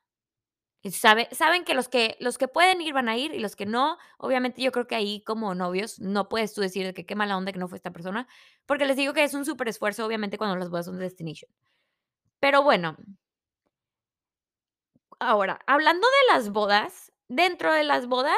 sabe, 0.90 1.28
saben 1.32 1.64
que 1.64 1.74
los, 1.74 1.88
que 1.88 2.16
los 2.20 2.38
que 2.38 2.48
pueden 2.48 2.80
ir 2.80 2.94
van 2.94 3.08
a 3.08 3.16
ir 3.16 3.34
y 3.34 3.38
los 3.40 3.56
que 3.56 3.66
no, 3.66 3.98
obviamente 4.18 4.62
yo 4.62 4.72
creo 4.72 4.86
que 4.86 4.96
ahí 4.96 5.22
como 5.24 5.54
novios 5.54 6.00
no 6.00 6.28
puedes 6.28 6.54
tú 6.54 6.60
decir 6.60 6.94
que 6.94 7.06
qué 7.06 7.14
mala 7.16 7.36
onda 7.36 7.52
que 7.52 7.58
no 7.58 7.68
fue 7.68 7.76
esta 7.78 7.92
persona, 7.92 8.28
porque 8.66 8.86
les 8.86 8.96
digo 8.96 9.12
que 9.14 9.24
es 9.24 9.34
un 9.34 9.44
súper 9.44 9.68
esfuerzo 9.68 10.06
obviamente 10.06 10.38
cuando 10.38 10.56
las 10.56 10.70
bodas 10.70 10.86
son 10.86 10.98
de 10.98 11.04
Destination. 11.04 11.50
Pero 12.40 12.62
bueno, 12.62 12.96
Ahora, 15.20 15.60
hablando 15.66 16.06
de 16.06 16.34
las 16.34 16.50
bodas, 16.50 17.12
dentro 17.28 17.72
de 17.72 17.84
las 17.84 18.06
bodas 18.06 18.36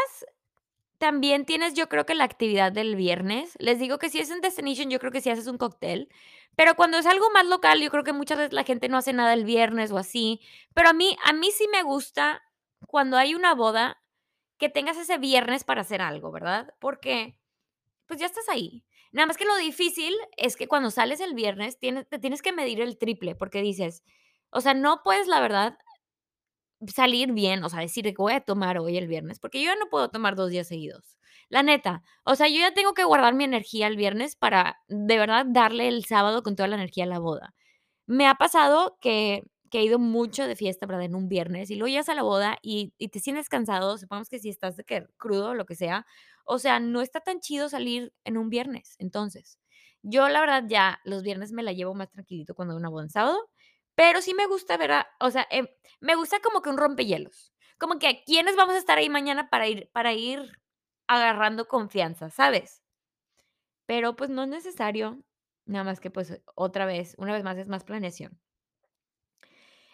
también 0.99 1.45
tienes, 1.45 1.75
yo 1.75 1.89
creo 1.89 2.07
que 2.07 2.15
la 2.15 2.25
actividad 2.25 2.73
del 2.73 2.97
viernes. 2.97 3.55
Les 3.59 3.79
digo 3.79 3.99
que 3.99 4.09
si 4.11 4.19
es 4.21 4.31
en 4.31 4.41
Destination, 4.41 4.91
yo 4.91 4.99
creo 4.99 5.13
que 5.13 5.21
si 5.21 5.31
haces 5.31 5.47
un 5.47 5.59
cóctel. 5.59 6.09
Pero 6.57 6.77
cuando 6.77 6.99
es 6.99 7.07
algo 7.07 7.31
más 7.31 7.47
local, 7.47 7.81
yo 7.81 7.91
creo 7.91 8.05
que 8.05 8.13
muchas 8.13 8.39
veces 8.39 8.53
la 8.53 8.65
gente 8.65 8.89
no 8.89 8.99
hace 8.99 9.13
nada 9.13 9.35
el 9.35 9.45
viernes 9.45 9.91
o 9.93 9.99
así. 9.99 10.41
Pero 10.75 10.89
a 10.89 10.93
mí, 10.93 11.17
a 11.25 11.33
mí 11.33 11.51
sí 11.51 11.67
me 11.73 11.83
gusta 11.83 12.43
cuando 12.87 13.17
hay 13.17 13.35
una 13.35 13.55
boda 13.55 14.01
que 14.59 14.69
tengas 14.69 14.97
ese 14.97 15.19
viernes 15.19 15.65
para 15.65 15.81
hacer 15.81 16.01
algo, 16.01 16.31
¿verdad? 16.31 16.75
Porque 16.81 17.39
pues 18.07 18.21
ya 18.21 18.27
estás 18.27 18.49
ahí. 18.49 18.85
Nada 19.13 19.27
más 19.27 19.37
que 19.37 19.45
lo 19.45 19.57
difícil 19.57 20.13
es 20.37 20.57
que 20.57 20.69
cuando 20.69 20.91
sales 20.91 21.21
el 21.21 21.35
viernes 21.35 21.79
tienes, 21.79 22.09
te 22.09 22.19
tienes 22.19 22.43
que 22.43 22.53
medir 22.53 22.81
el 22.81 22.99
triple 22.99 23.35
porque 23.35 23.63
dices, 23.63 24.03
o 24.51 24.61
sea, 24.61 24.75
no 24.75 25.03
puedes, 25.03 25.27
la 25.27 25.41
verdad, 25.41 25.79
salir 26.93 27.33
bien, 27.33 27.65
o 27.65 27.69
sea, 27.69 27.81
decir 27.81 28.05
que 28.05 28.15
voy 28.17 28.33
a 28.35 28.41
tomar 28.41 28.79
hoy 28.79 28.97
el 28.97 29.09
viernes, 29.09 29.39
porque 29.41 29.61
yo 29.63 29.67
ya 29.73 29.77
no 29.77 29.89
puedo 29.91 30.11
tomar 30.11 30.37
dos 30.37 30.51
días 30.51 30.69
seguidos. 30.69 31.19
La 31.49 31.63
neta, 31.63 32.03
o 32.25 32.35
sea, 32.37 32.49
yo 32.49 32.59
ya 32.59 32.73
tengo 32.75 32.95
que 32.95 33.05
guardar 33.05 33.35
mi 33.35 33.45
energía 33.45 33.87
el 33.87 33.97
viernes 33.97 34.37
para 34.37 34.79
de 34.89 35.19
verdad 35.19 35.47
darle 35.49 35.89
el 35.89 36.05
sábado 36.05 36.43
con 36.43 36.57
toda 36.57 36.69
la 36.69 36.77
energía 36.77 37.05
a 37.05 37.07
la 37.09 37.19
boda. 37.19 37.55
Me 38.07 38.27
ha 38.27 38.35
pasado 38.37 38.99
que 39.01 39.45
que 39.75 39.81
he 39.81 39.85
ido 39.87 39.99
mucho 39.99 40.47
de 40.47 40.55
fiesta, 40.55 40.87
¿verdad? 40.87 41.05
En 41.05 41.17
un 41.17 41.29
viernes, 41.29 41.69
y 41.69 41.75
luego 41.75 41.89
llegas 41.89 42.09
a 42.09 42.15
la 42.15 42.23
boda 42.23 42.59
y 42.63 42.93
te 43.09 43.19
sientes 43.19 43.49
cansado, 43.49 43.99
supongamos 43.99 44.29
que 44.29 44.39
si 44.39 44.49
estás 44.49 44.77
de 44.77 44.85
que 44.85 45.05
crudo 45.17 45.49
o 45.51 45.55
lo 45.55 45.67
que 45.67 45.75
sea, 45.75 46.07
o 46.47 46.61
sea, 46.61 46.79
no 46.79 47.01
está 47.01 47.19
tan 47.21 47.41
chido 47.41 47.69
salir 47.69 48.13
en 48.23 48.37
un 48.37 48.51
viernes. 48.51 48.95
Entonces, 49.01 49.59
yo 50.03 50.29
la 50.29 50.39
verdad 50.41 50.63
ya 50.69 51.01
los 51.05 51.25
viernes 51.25 51.51
me 51.51 51.65
la 51.65 51.73
llevo 51.73 51.93
más 51.93 52.09
tranquilito 52.09 52.55
cuando 52.55 52.75
hay 52.75 52.79
una 52.79 52.89
boda 52.89 53.03
en 53.03 53.11
sábado, 53.11 53.51
pero 53.95 54.23
sí 54.23 54.35
me 54.35 54.47
gusta 54.47 54.77
ver 54.77 54.93
a 54.93 55.09
o 55.21 55.31
sea, 55.31 55.47
em, 55.51 55.69
me 56.01 56.15
gusta 56.17 56.41
como 56.41 56.63
que 56.63 56.71
un 56.71 56.79
rompehielos, 56.79 57.53
como 57.79 57.99
que 57.99 58.23
quiénes 58.25 58.57
vamos 58.57 58.75
a 58.75 58.79
estar 58.79 58.99
ahí 58.99 59.09
mañana 59.11 59.51
para 59.51 59.69
ir 59.69 59.91
para 59.93 60.13
ir 60.15 60.61
agarrando 61.09 61.69
confianza, 61.69 62.31
¿sabes? 62.31 62.83
Pero, 63.89 64.17
pues, 64.17 64.31
no 64.31 64.43
es 64.43 64.49
necesario, 64.49 65.23
nada 65.67 65.85
más 65.85 66.01
que, 66.01 66.11
pues, 66.11 66.41
otra 66.55 66.87
vez, 66.87 67.15
una 67.19 67.33
vez 67.33 67.45
más 67.45 67.59
es 67.59 67.69
más 67.69 67.85
planeación. 67.85 68.41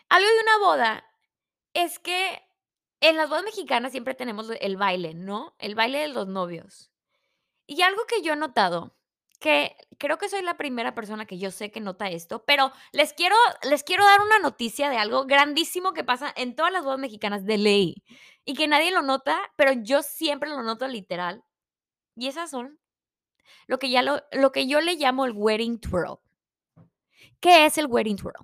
Algo 0.09 0.29
de 0.29 0.41
una 0.43 0.59
boda 0.59 1.05
es 1.75 1.99
que 1.99 2.43
en 3.01 3.17
las 3.17 3.29
bodas 3.29 3.45
mexicanas 3.45 3.93
siempre 3.93 4.15
tenemos 4.15 4.51
el 4.61 4.77
baile, 4.77 5.15
¿no? 5.15 5.55
El 5.59 5.75
baile 5.75 6.01
de 6.01 6.09
los 6.09 6.27
novios. 6.27 6.91
Y 7.67 7.83
algo 7.83 8.05
que 8.07 8.23
yo 8.23 8.35
he 8.35 8.37
notado, 8.37 8.97
que 9.41 9.77
creo 9.99 10.19
que 10.19 10.29
soy 10.29 10.43
la 10.43 10.57
primera 10.59 10.95
persona 10.95 11.27
que 11.27 11.39
yo 11.39 11.51
sé 11.51 11.71
que 11.73 11.81
nota 11.81 12.09
esto, 12.11 12.45
pero 12.47 12.73
les 12.93 13.13
quiero 13.15 13.37
les 13.63 13.83
quiero 13.85 14.05
dar 14.05 14.21
una 14.21 14.39
noticia 14.39 14.91
de 14.91 14.99
algo 14.99 15.27
grandísimo 15.27 15.93
que 15.95 16.05
pasa 16.05 16.33
en 16.37 16.55
todas 16.57 16.73
las 16.73 16.85
bodas 16.85 17.01
mexicanas 17.01 17.45
de 17.45 17.59
ley, 17.59 18.05
y 18.45 18.55
que 18.55 18.69
nadie 18.69 18.93
lo 18.93 19.03
nota, 19.03 19.41
pero 19.57 19.73
yo 19.73 20.03
siempre 20.03 20.51
lo 20.51 20.63
noto 20.63 20.87
literal, 20.89 21.43
y 22.17 22.29
esas 22.29 22.51
son 22.51 22.79
lo 23.69 23.79
que 23.79 23.91
ya 23.91 24.03
lo 24.03 24.23
lo 24.33 24.53
que 24.53 24.67
yo 24.69 24.81
le 24.81 24.97
llamo 24.97 25.25
el 25.27 25.33
wedding 25.35 25.81
twirl. 25.81 26.19
¿Qué 27.41 27.67
es 27.67 27.79
el 27.79 27.87
wedding 27.87 28.17
twirl? 28.17 28.35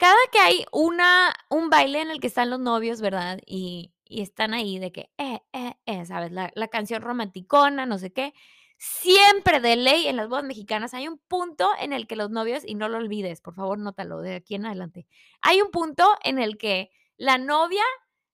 Cada 0.00 0.16
que 0.30 0.38
hay 0.38 0.66
una 0.72 1.34
un 1.48 1.70
baile 1.70 2.02
en 2.02 2.10
el 2.10 2.20
que 2.20 2.26
están 2.26 2.50
los 2.50 2.60
novios, 2.60 3.00
¿verdad? 3.00 3.38
Y 3.46 3.92
y 4.08 4.22
están 4.22 4.54
ahí 4.54 4.78
de 4.78 4.92
que, 4.92 5.10
eh, 5.18 5.40
eh, 5.52 5.74
eh, 5.86 6.04
¿sabes? 6.06 6.30
La 6.32 6.50
la 6.54 6.68
canción 6.68 7.02
romanticona, 7.02 7.86
no 7.86 7.98
sé 7.98 8.12
qué. 8.12 8.34
Siempre 8.78 9.60
de 9.60 9.76
ley 9.76 10.06
en 10.06 10.16
las 10.16 10.28
bodas 10.28 10.44
mexicanas 10.44 10.92
hay 10.92 11.08
un 11.08 11.18
punto 11.18 11.70
en 11.80 11.92
el 11.92 12.06
que 12.06 12.16
los 12.16 12.30
novios, 12.30 12.62
y 12.66 12.74
no 12.74 12.88
lo 12.88 12.98
olvides, 12.98 13.40
por 13.40 13.54
favor, 13.54 13.78
nótalo 13.78 14.20
de 14.20 14.36
aquí 14.36 14.54
en 14.54 14.66
adelante. 14.66 15.06
Hay 15.40 15.62
un 15.62 15.70
punto 15.70 16.06
en 16.22 16.38
el 16.38 16.58
que 16.58 16.90
la 17.16 17.38
novia 17.38 17.84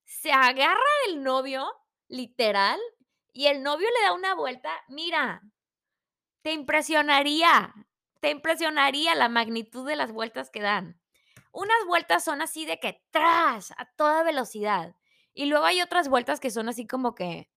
se 0.03 0.31
agarra 0.31 0.81
del 1.07 1.23
novio, 1.23 1.65
literal, 2.07 2.79
y 3.31 3.47
el 3.47 3.63
novio 3.63 3.87
le 3.87 4.05
da 4.05 4.13
una 4.13 4.35
vuelta, 4.35 4.69
mira, 4.89 5.41
te 6.41 6.51
impresionaría, 6.51 7.73
te 8.19 8.29
impresionaría 8.29 9.15
la 9.15 9.29
magnitud 9.29 9.87
de 9.87 9.95
las 9.95 10.11
vueltas 10.11 10.49
que 10.49 10.61
dan. 10.61 10.99
Unas 11.51 11.85
vueltas 11.87 12.23
son 12.23 12.41
así 12.41 12.65
de 12.65 12.79
que 12.79 13.01
tras, 13.11 13.71
a 13.71 13.85
toda 13.95 14.23
velocidad. 14.23 14.95
Y 15.33 15.45
luego 15.45 15.65
hay 15.65 15.81
otras 15.81 16.09
vueltas 16.09 16.39
que 16.39 16.51
son 16.51 16.67
así 16.67 16.85
como 16.85 17.15
que 17.15 17.49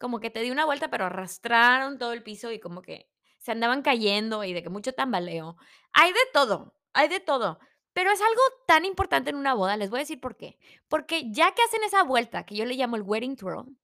como 0.00 0.18
que 0.18 0.30
te 0.30 0.40
di 0.40 0.50
una 0.50 0.64
vuelta, 0.64 0.88
pero 0.90 1.04
arrastraron 1.04 1.98
todo 1.98 2.12
el 2.12 2.22
piso 2.22 2.50
y 2.50 2.58
como 2.58 2.82
que 2.82 3.08
se 3.38 3.52
andaban 3.52 3.82
cayendo 3.82 4.42
y 4.44 4.52
de 4.52 4.62
que 4.62 4.70
mucho 4.70 4.94
tambaleo. 4.94 5.56
Hay 5.92 6.12
de 6.12 6.18
todo, 6.32 6.74
hay 6.94 7.08
de 7.08 7.20
todo. 7.20 7.58
Pero 7.92 8.10
es 8.10 8.20
algo 8.20 8.40
tan 8.66 8.84
importante 8.84 9.30
en 9.30 9.36
una 9.36 9.54
boda, 9.54 9.76
les 9.76 9.90
voy 9.90 9.98
a 9.98 10.02
decir 10.02 10.20
por 10.20 10.36
qué. 10.36 10.58
Porque 10.88 11.30
ya 11.30 11.52
que 11.52 11.62
hacen 11.62 11.84
esa 11.84 12.02
vuelta, 12.02 12.44
que 12.46 12.56
yo 12.56 12.64
le 12.64 12.76
llamo 12.76 12.96
el 12.96 13.02
wedding 13.02 13.36
twirl, 13.36 13.76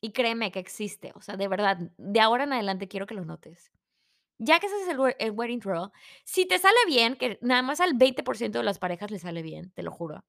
y 0.00 0.12
créeme 0.12 0.50
que 0.50 0.60
existe, 0.60 1.12
o 1.14 1.20
sea, 1.20 1.36
de 1.36 1.46
verdad, 1.48 1.78
de 1.98 2.20
ahora 2.20 2.44
en 2.44 2.54
adelante 2.54 2.88
quiero 2.88 3.06
que 3.06 3.14
lo 3.14 3.24
notes. 3.24 3.70
Ya 4.38 4.58
que 4.58 4.66
haces 4.66 4.88
el 4.88 4.98
el 5.18 5.32
wedding 5.32 5.60
twirl, 5.60 5.90
si 6.24 6.46
te 6.46 6.58
sale 6.58 6.78
bien, 6.86 7.16
que 7.16 7.38
nada 7.42 7.60
más 7.62 7.80
al 7.80 7.94
20% 7.94 8.52
de 8.52 8.64
las 8.64 8.78
parejas 8.78 9.10
le 9.10 9.18
sale 9.18 9.42
bien, 9.42 9.70
te 9.72 9.82
lo 9.82 9.90
juro. 9.90 10.24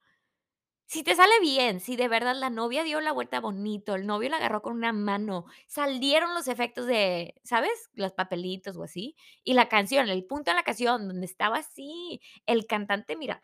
Si 0.91 1.03
te 1.03 1.15
sale 1.15 1.31
bien, 1.39 1.79
si 1.79 1.95
de 1.95 2.09
verdad 2.09 2.35
la 2.35 2.49
novia 2.49 2.83
dio 2.83 2.99
la 2.99 3.13
vuelta 3.13 3.39
bonito, 3.39 3.95
el 3.95 4.05
novio 4.05 4.27
la 4.29 4.35
agarró 4.35 4.61
con 4.61 4.73
una 4.73 4.91
mano, 4.91 5.45
salieron 5.65 6.33
los 6.33 6.49
efectos 6.49 6.85
de, 6.85 7.33
¿sabes? 7.45 7.89
Los 7.93 8.11
papelitos 8.11 8.75
o 8.75 8.83
así, 8.83 9.15
y 9.45 9.53
la 9.53 9.69
canción, 9.69 10.09
el 10.09 10.25
punto 10.25 10.51
en 10.51 10.57
la 10.57 10.63
canción 10.63 11.07
donde 11.07 11.25
estaba 11.25 11.59
así, 11.59 12.19
el 12.45 12.65
cantante, 12.67 13.15
mira, 13.15 13.41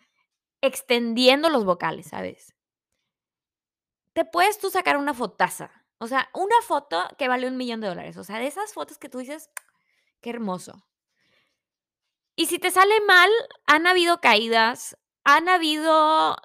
extendiendo 0.62 1.50
los 1.50 1.66
vocales, 1.66 2.08
¿sabes? 2.08 2.54
Te 4.16 4.26
puedes 4.26 4.58
tú 4.60 4.70
sacar 4.70 4.98
una 4.98 5.14
fotaza, 5.14 5.70
o 6.00 6.08
sea, 6.08 6.30
una 6.34 6.56
foto 6.66 7.04
que 7.18 7.28
vale 7.28 7.48
$1,000,000 7.48 8.18
o 8.18 8.24
sea, 8.24 8.40
de 8.40 8.48
esas 8.48 8.74
fotos 8.74 8.98
que 8.98 9.10
tú 9.10 9.20
dices: 9.20 9.50
"Qué 10.22 10.32
hermoso". 10.32 10.84
Y 12.40 12.46
si 12.46 12.60
te 12.60 12.70
sale 12.70 12.94
mal, 13.08 13.32
han 13.66 13.88
habido 13.88 14.22
caídas, 14.22 14.96
han 15.24 15.50
habido, 15.50 16.36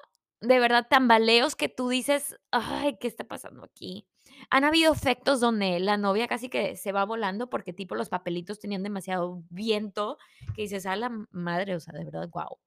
de 0.42 0.60
verdad, 0.60 0.86
tambaleos 0.90 1.56
que 1.56 1.68
tú 1.70 1.88
dices: 1.88 2.36
"Ay, 2.52 2.98
¿qué 3.00 3.08
está 3.08 3.24
pasando 3.24 3.64
aquí?". 3.64 4.06
Han 4.50 4.64
habido 4.64 4.92
efectos 4.92 5.40
donde 5.40 5.80
la 5.80 5.96
novia 5.98 6.28
casi 6.28 6.48
que 6.50 6.76
se 6.76 6.92
va 6.92 7.04
volando 7.06 7.50
porque, 7.50 7.72
tipo, 7.72 7.94
los 7.96 8.10
papelitos 8.10 8.60
tenían 8.60 8.82
demasiado 8.84 9.42
viento, 9.50 10.18
que 10.54 10.62
dices: 10.62 10.86
"A 10.86 10.96
la 10.96 11.10
madre", 11.30 11.76
o 11.76 11.80
sea, 11.80 11.94
de 11.94 12.04
verdad, 12.04 12.28
guau. 12.30 12.58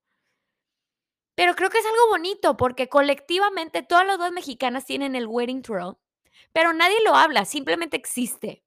Pero 1.38 1.54
creo 1.56 1.70
que 1.70 1.80
es 1.80 1.86
algo 1.86 2.08
bonito, 2.10 2.56
porque 2.58 2.88
colectivamente 2.88 3.84
todas 3.84 4.08
las 4.08 4.18
bodas 4.18 4.32
mexicanas 4.32 4.86
tienen 4.86 5.16
el 5.16 5.28
wedding 5.28 5.62
twirl, 5.62 5.98
pero 6.54 6.74
nadie 6.74 6.98
lo 7.06 7.16
habla, 7.16 7.46
simplemente 7.46 7.98
existe. 7.98 8.64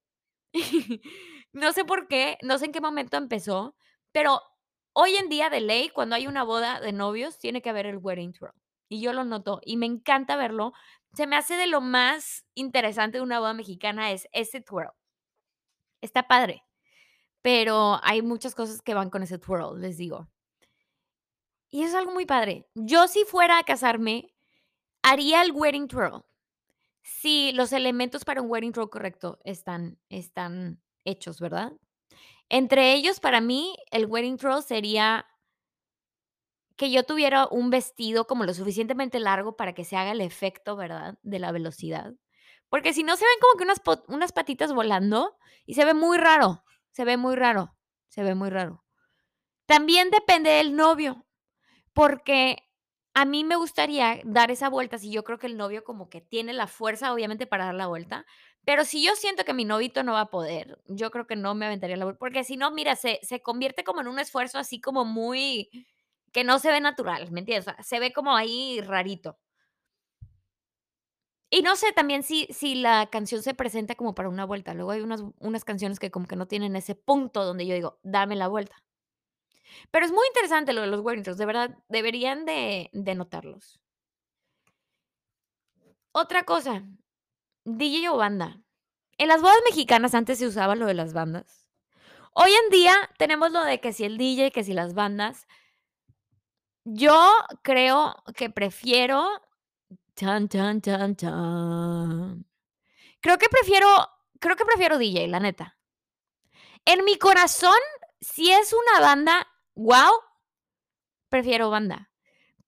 No 1.54 1.72
sé 1.72 1.84
por 1.84 2.08
qué, 2.08 2.38
no 2.42 2.58
sé 2.58 2.66
en 2.66 2.72
qué 2.72 2.80
momento 2.80 3.16
empezó, 3.16 3.76
pero 4.12 4.42
hoy 4.94 5.16
en 5.16 5.28
día, 5.30 5.50
de 5.50 5.60
ley, 5.62 5.88
cuando 5.90 6.16
hay 6.16 6.26
una 6.26 6.44
boda 6.44 6.80
de 6.80 6.92
novios, 6.92 7.38
tiene 7.38 7.62
que 7.62 7.70
haber 7.70 7.86
el 7.86 7.98
wedding 7.98 8.32
twirl, 8.34 8.54
y 8.88 9.00
yo 9.00 9.12
lo 9.12 9.24
noto, 9.24 9.60
y 9.64 9.76
me 9.76 9.86
encanta 9.86 10.36
verlo. 10.36 10.72
Se 11.12 11.26
me 11.26 11.36
hace 11.36 11.54
de 11.56 11.66
lo 11.66 11.80
más 11.80 12.44
interesante 12.54 13.18
de 13.18 13.24
una 13.24 13.38
boda 13.38 13.54
mexicana 13.54 14.12
es 14.12 14.28
ese 14.32 14.60
twirl. 14.60 14.92
Está 16.00 16.28
padre, 16.28 16.62
pero 17.42 17.98
hay 18.02 18.22
muchas 18.22 18.54
cosas 18.54 18.82
que 18.82 18.94
van 18.94 19.10
con 19.10 19.22
ese 19.22 19.38
twirl, 19.38 19.80
les 19.80 19.96
digo. 19.96 20.28
Y 21.70 21.82
es 21.82 21.94
algo 21.94 22.12
muy 22.12 22.24
padre. 22.24 22.66
Yo, 22.74 23.08
si 23.08 23.24
fuera 23.24 23.58
a 23.58 23.64
casarme, 23.64 24.34
haría 25.02 25.42
el 25.42 25.52
wedding 25.52 25.88
twirl. 25.88 26.24
Si 27.02 27.52
los 27.52 27.72
elementos 27.72 28.24
para 28.24 28.42
un 28.42 28.50
wedding 28.50 28.72
twirl 28.72 28.90
correcto 28.90 29.38
están 29.44 29.98
están 30.08 30.80
hechos, 31.04 31.40
¿verdad? 31.40 31.72
Entre 32.48 32.94
ellos, 32.94 33.20
para 33.20 33.40
mí, 33.40 33.76
el 33.90 34.06
wedding 34.06 34.38
twirl 34.38 34.62
sería 34.62 35.26
que 36.78 36.90
yo 36.92 37.02
tuviera 37.02 37.48
un 37.50 37.70
vestido 37.70 38.26
como 38.26 38.44
lo 38.44 38.54
suficientemente 38.54 39.18
largo 39.18 39.56
para 39.56 39.74
que 39.74 39.84
se 39.84 39.96
haga 39.96 40.12
el 40.12 40.20
efecto, 40.22 40.76
¿verdad?, 40.76 41.18
de 41.22 41.40
la 41.40 41.52
velocidad. 41.52 42.14
Porque 42.70 42.94
si 42.94 43.02
no, 43.02 43.16
se 43.16 43.24
ven 43.24 43.40
como 43.40 43.58
que 43.58 43.64
unas 43.64 44.04
unas 44.08 44.32
patitas 44.32 44.72
volando 44.72 45.36
y 45.66 45.74
se 45.74 45.84
ve 45.84 45.92
muy 45.92 46.18
raro, 46.18 46.64
se 46.92 47.04
ve 47.04 47.16
muy 47.16 47.34
raro, 47.34 47.74
se 48.08 48.22
ve 48.22 48.36
muy 48.36 48.48
raro. 48.50 48.84
También 49.66 50.10
depende 50.10 50.50
del 50.50 50.76
novio, 50.76 51.26
porque 51.94 52.58
a 53.14 53.24
mí 53.24 53.44
me 53.44 53.56
gustaría 53.56 54.20
dar 54.24 54.50
esa 54.50 54.68
vuelta, 54.68 54.98
si 54.98 55.10
yo 55.10 55.24
creo 55.24 55.38
que 55.38 55.48
el 55.48 55.56
novio 55.56 55.84
como 55.84 56.08
que 56.08 56.20
tiene 56.20 56.52
la 56.52 56.68
fuerza, 56.68 57.12
obviamente, 57.12 57.46
para 57.48 57.66
dar 57.66 57.74
la 57.74 57.88
vuelta, 57.88 58.24
pero 58.64 58.84
si 58.84 59.04
yo 59.04 59.16
siento 59.16 59.44
que 59.44 59.54
mi 59.54 59.64
novito 59.64 60.04
no 60.04 60.12
va 60.12 60.22
a 60.22 60.30
poder, 60.30 60.78
yo 60.86 61.10
creo 61.10 61.26
que 61.26 61.36
no 61.36 61.54
me 61.56 61.66
aventaría 61.66 61.96
la 61.96 62.04
vuelta, 62.04 62.20
porque 62.20 62.44
si 62.44 62.56
no, 62.56 62.70
mira, 62.70 62.96
se 62.96 63.18
se 63.22 63.42
convierte 63.42 63.84
como 63.84 64.00
en 64.02 64.08
un 64.08 64.20
esfuerzo 64.20 64.58
así 64.58 64.80
como 64.80 65.04
muy 65.04 65.70
que 66.32 66.44
no 66.44 66.58
se 66.58 66.70
ve 66.70 66.80
natural, 66.80 67.30
¿me 67.32 67.40
entiendes? 67.40 67.74
Se 67.86 68.00
ve 68.00 68.12
como 68.12 68.34
ahí 68.36 68.80
rarito. 68.80 69.38
Y 71.50 71.62
no 71.62 71.76
sé 71.76 71.92
también 71.92 72.22
si 72.22 72.46
si 72.50 72.74
la 72.74 73.08
canción 73.10 73.42
se 73.42 73.54
presenta 73.54 73.94
como 73.94 74.14
para 74.14 74.28
una 74.28 74.44
vuelta. 74.44 74.74
Luego 74.74 74.90
hay 74.90 75.00
unas 75.00 75.22
unas 75.40 75.64
canciones 75.64 75.98
que 75.98 76.10
como 76.10 76.26
que 76.26 76.36
no 76.36 76.46
tienen 76.46 76.76
ese 76.76 76.94
punto 76.94 77.44
donde 77.44 77.66
yo 77.66 77.74
digo: 77.74 77.98
"Dame 78.02 78.36
la 78.36 78.48
vuelta". 78.48 78.76
Pero 79.90 80.04
es 80.06 80.12
muy 80.12 80.26
interesante 80.28 80.72
lo 80.72 80.82
de 80.82 80.86
los 80.88 81.02
twirls, 81.02 81.36
de 81.38 81.46
verdad, 81.46 81.78
deberían 81.88 82.44
de 82.44 82.90
de 82.92 83.14
notarlos. 83.14 83.80
Otra 86.12 86.44
cosa, 86.44 86.84
DJ 87.64 88.12
o 88.12 88.16
banda. 88.16 88.60
En 89.18 89.28
las 89.28 89.42
bodas 89.42 89.58
mexicanas 89.66 90.14
antes 90.14 90.38
se 90.38 90.46
usaba 90.46 90.76
lo 90.76 90.86
de 90.86 90.94
las 90.94 91.12
bandas. 91.12 91.66
Hoy 92.34 92.50
en 92.52 92.70
día 92.70 92.94
tenemos 93.18 93.52
lo 93.52 93.64
de 93.64 93.80
que 93.80 93.92
si 93.92 94.04
el 94.04 94.18
DJ, 94.18 94.52
que 94.52 94.64
si 94.64 94.74
las 94.74 94.94
bandas. 94.94 95.46
Yo 96.90 97.34
creo 97.60 98.16
que 98.34 98.48
prefiero 98.48 99.28
chan, 100.16 100.48
chan, 100.48 100.80
chan, 100.80 101.16
chan. 101.16 102.46
Creo 103.20 103.36
que 103.36 103.48
prefiero 103.50 103.88
creo 104.40 104.56
que 104.56 104.64
prefiero 104.64 104.96
DJ, 104.96 105.28
la 105.28 105.38
neta. 105.38 105.76
En 106.86 107.04
mi 107.04 107.18
corazón, 107.18 107.78
si 108.22 108.50
es 108.50 108.72
una 108.72 109.00
banda, 109.00 109.46
guau, 109.74 110.14
prefiero 111.28 111.68
banda. 111.68 112.10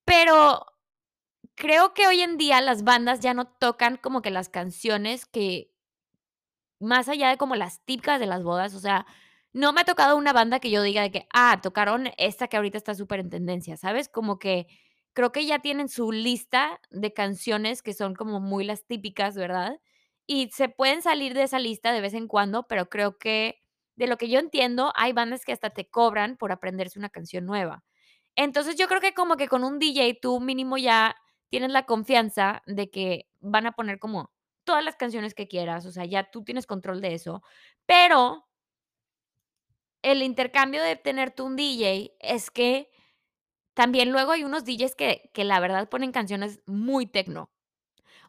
Pero 0.04 0.66
creo 1.54 1.94
que 1.94 2.06
hoy 2.06 2.20
en 2.20 2.36
día 2.36 2.60
las 2.60 2.84
bandas 2.84 3.20
ya 3.20 3.32
no 3.32 3.46
tocan 3.46 3.96
como 3.96 4.20
que 4.20 4.30
las 4.30 4.50
canciones 4.50 5.24
que 5.24 5.72
más 6.78 7.08
allá 7.08 7.30
de 7.30 7.38
como 7.38 7.56
las 7.56 7.82
típicas 7.86 8.20
de 8.20 8.26
las 8.26 8.42
bodas, 8.42 8.74
o 8.74 8.80
sea, 8.80 9.06
no 9.52 9.72
me 9.72 9.80
ha 9.82 9.84
tocado 9.84 10.16
una 10.16 10.32
banda 10.32 10.60
que 10.60 10.70
yo 10.70 10.82
diga 10.82 11.02
de 11.02 11.10
que, 11.10 11.26
ah, 11.32 11.60
tocaron 11.62 12.10
esta 12.18 12.48
que 12.48 12.56
ahorita 12.56 12.78
está 12.78 12.94
súper 12.94 13.20
en 13.20 13.30
tendencia, 13.30 13.76
¿sabes? 13.76 14.08
Como 14.08 14.38
que 14.38 14.66
creo 15.12 15.32
que 15.32 15.46
ya 15.46 15.58
tienen 15.60 15.88
su 15.88 16.12
lista 16.12 16.80
de 16.90 17.12
canciones 17.12 17.82
que 17.82 17.94
son 17.94 18.14
como 18.14 18.40
muy 18.40 18.64
las 18.64 18.86
típicas, 18.86 19.34
¿verdad? 19.36 19.80
Y 20.26 20.50
se 20.52 20.68
pueden 20.68 21.02
salir 21.02 21.34
de 21.34 21.42
esa 21.44 21.58
lista 21.58 21.92
de 21.92 22.00
vez 22.00 22.14
en 22.14 22.28
cuando, 22.28 22.66
pero 22.68 22.88
creo 22.88 23.18
que 23.18 23.58
de 23.96 24.06
lo 24.06 24.16
que 24.16 24.28
yo 24.28 24.38
entiendo, 24.38 24.92
hay 24.96 25.12
bandas 25.12 25.44
que 25.44 25.52
hasta 25.52 25.70
te 25.70 25.88
cobran 25.90 26.36
por 26.36 26.52
aprenderse 26.52 26.98
una 26.98 27.10
canción 27.10 27.44
nueva. 27.44 27.84
Entonces, 28.36 28.76
yo 28.76 28.88
creo 28.88 29.00
que 29.00 29.12
como 29.14 29.36
que 29.36 29.48
con 29.48 29.64
un 29.64 29.78
DJ 29.78 30.18
tú 30.22 30.40
mínimo 30.40 30.78
ya 30.78 31.16
tienes 31.50 31.70
la 31.72 31.84
confianza 31.84 32.62
de 32.66 32.90
que 32.90 33.26
van 33.40 33.66
a 33.66 33.72
poner 33.72 33.98
como 33.98 34.32
todas 34.64 34.84
las 34.84 34.96
canciones 34.96 35.34
que 35.34 35.48
quieras, 35.48 35.84
o 35.86 35.92
sea, 35.92 36.04
ya 36.04 36.30
tú 36.30 36.44
tienes 36.44 36.66
control 36.66 37.00
de 37.00 37.14
eso, 37.14 37.42
pero 37.86 38.46
el 40.02 40.22
intercambio 40.22 40.82
de 40.82 40.96
tener 40.96 41.30
tú 41.30 41.46
un 41.46 41.56
DJ 41.56 42.12
es 42.20 42.50
que 42.50 42.90
también 43.74 44.12
luego 44.12 44.32
hay 44.32 44.44
unos 44.44 44.64
DJs 44.64 44.94
que 44.96 45.30
que 45.34 45.44
la 45.44 45.60
verdad 45.60 45.88
ponen 45.88 46.12
canciones 46.12 46.60
muy 46.66 47.06
tecno. 47.06 47.50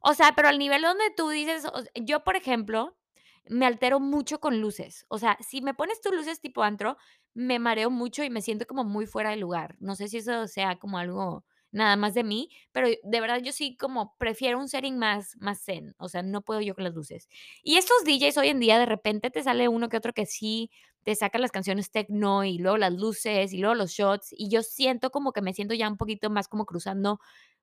O 0.01 0.13
sea, 0.13 0.33
pero 0.35 0.49
al 0.49 0.59
nivel 0.59 0.81
donde 0.81 1.11
tú 1.15 1.29
dices, 1.29 1.65
yo, 1.95 2.23
por 2.23 2.35
ejemplo, 2.35 2.97
me 3.45 3.65
altero 3.65 3.99
mucho 3.99 4.39
con 4.39 4.61
luces. 4.61 5.05
O 5.09 5.17
sea, 5.19 5.37
si 5.41 5.61
me 5.61 5.73
pones 5.73 6.01
tus 6.01 6.13
luces 6.13 6.41
tipo 6.41 6.63
antro, 6.63 6.97
me 7.33 7.59
mareo 7.59 7.89
mucho 7.91 8.23
y 8.23 8.29
me 8.29 8.41
siento 8.41 8.65
como 8.67 8.83
muy 8.83 9.05
fuera 9.05 9.31
de 9.31 9.37
lugar. 9.37 9.75
No 9.79 9.95
sé 9.95 10.07
si 10.07 10.17
eso 10.17 10.47
sea 10.47 10.77
como 10.79 10.97
algo 10.97 11.45
nada 11.71 11.95
más 11.95 12.13
de 12.13 12.23
mí, 12.23 12.49
pero 12.71 12.87
de 12.89 13.21
verdad 13.21 13.39
yo 13.43 13.51
sí 13.51 13.75
como 13.77 14.15
prefiero 14.17 14.59
un 14.59 14.67
setting 14.69 14.97
más 14.97 15.35
más 15.39 15.63
zen, 15.63 15.95
o 15.97 16.09
sea, 16.09 16.21
no 16.23 16.41
puedo 16.41 16.61
yo 16.61 16.75
con 16.75 16.83
las 16.83 16.93
luces. 16.93 17.27
Y 17.63 17.77
estos 17.77 18.03
DJs 18.05 18.37
hoy 18.37 18.49
en 18.49 18.59
día 18.59 18.79
de 18.79 18.85
repente 18.85 19.29
te 19.31 19.43
sale 19.43 19.67
uno 19.67 19.89
que 19.89 19.97
otro 19.97 20.13
que 20.13 20.25
sí 20.25 20.69
te 21.03 21.15
saca 21.15 21.39
las 21.39 21.51
canciones 21.51 21.91
tecno 21.91 22.43
y 22.43 22.57
luego 22.59 22.77
las 22.77 22.93
luces 22.93 23.53
y 23.53 23.57
luego 23.59 23.75
los 23.75 23.91
shots, 23.91 24.29
y 24.37 24.49
yo 24.49 24.61
siento 24.63 25.09
como 25.11 25.31
que 25.33 25.41
me 25.41 25.53
siento 25.53 25.73
ya 25.73 25.87
un 25.89 25.97
poquito 25.97 26.29
más 26.29 26.47
como 26.47 26.65
cruzando 26.65 27.19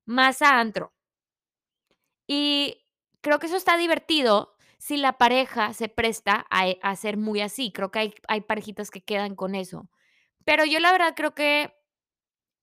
más 0.07 0.43
a 0.43 0.59
antro. 0.61 0.93
Y 2.27 2.85
creo 3.21 3.39
que 3.39 3.47
eso 3.47 3.57
está 3.57 3.77
divertido 3.77 4.55
si 4.79 4.97
la 4.97 5.19
pareja 5.19 5.73
se 5.75 5.89
presta 5.89 6.47
a, 6.51 6.69
eh, 6.69 6.79
a 6.83 6.95
ser 6.97 7.17
muy 7.17 7.41
así. 7.41 7.73
Creo 7.73 7.91
que 7.91 7.99
hay 8.01 8.15
hay 8.29 8.43
parejitas 8.43 8.91
que 8.91 9.03
quedan 9.03 9.35
con 9.35 9.55
eso. 9.55 9.89
Pero 10.45 10.65
yo 10.67 10.81
la 10.81 10.93
verdad 10.93 11.15
creo 11.17 11.35
que 11.35 11.73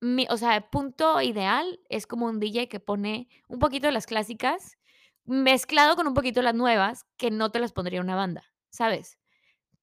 mi 0.02 0.28
o 0.30 0.38
sea, 0.38 0.70
punto 0.70 1.22
ideal 1.22 1.80
es 1.90 2.08
como 2.08 2.28
un 2.28 2.40
DJ 2.40 2.68
que 2.70 2.80
pone 2.80 3.28
un 3.48 3.60
poquito 3.60 3.88
de 3.88 3.94
las 3.94 4.06
clásicas, 4.08 4.78
mezclado 5.26 5.96
con 5.96 6.08
un 6.08 6.14
poquito 6.14 6.40
de 6.42 6.46
las 6.46 6.56
nuevas, 6.56 7.06
que 7.18 7.32
no 7.32 7.52
te 7.52 7.60
las 7.60 7.74
pondría 7.74 8.02
una 8.02 8.16
banda, 8.16 8.44
¿sabes? 8.70 9.18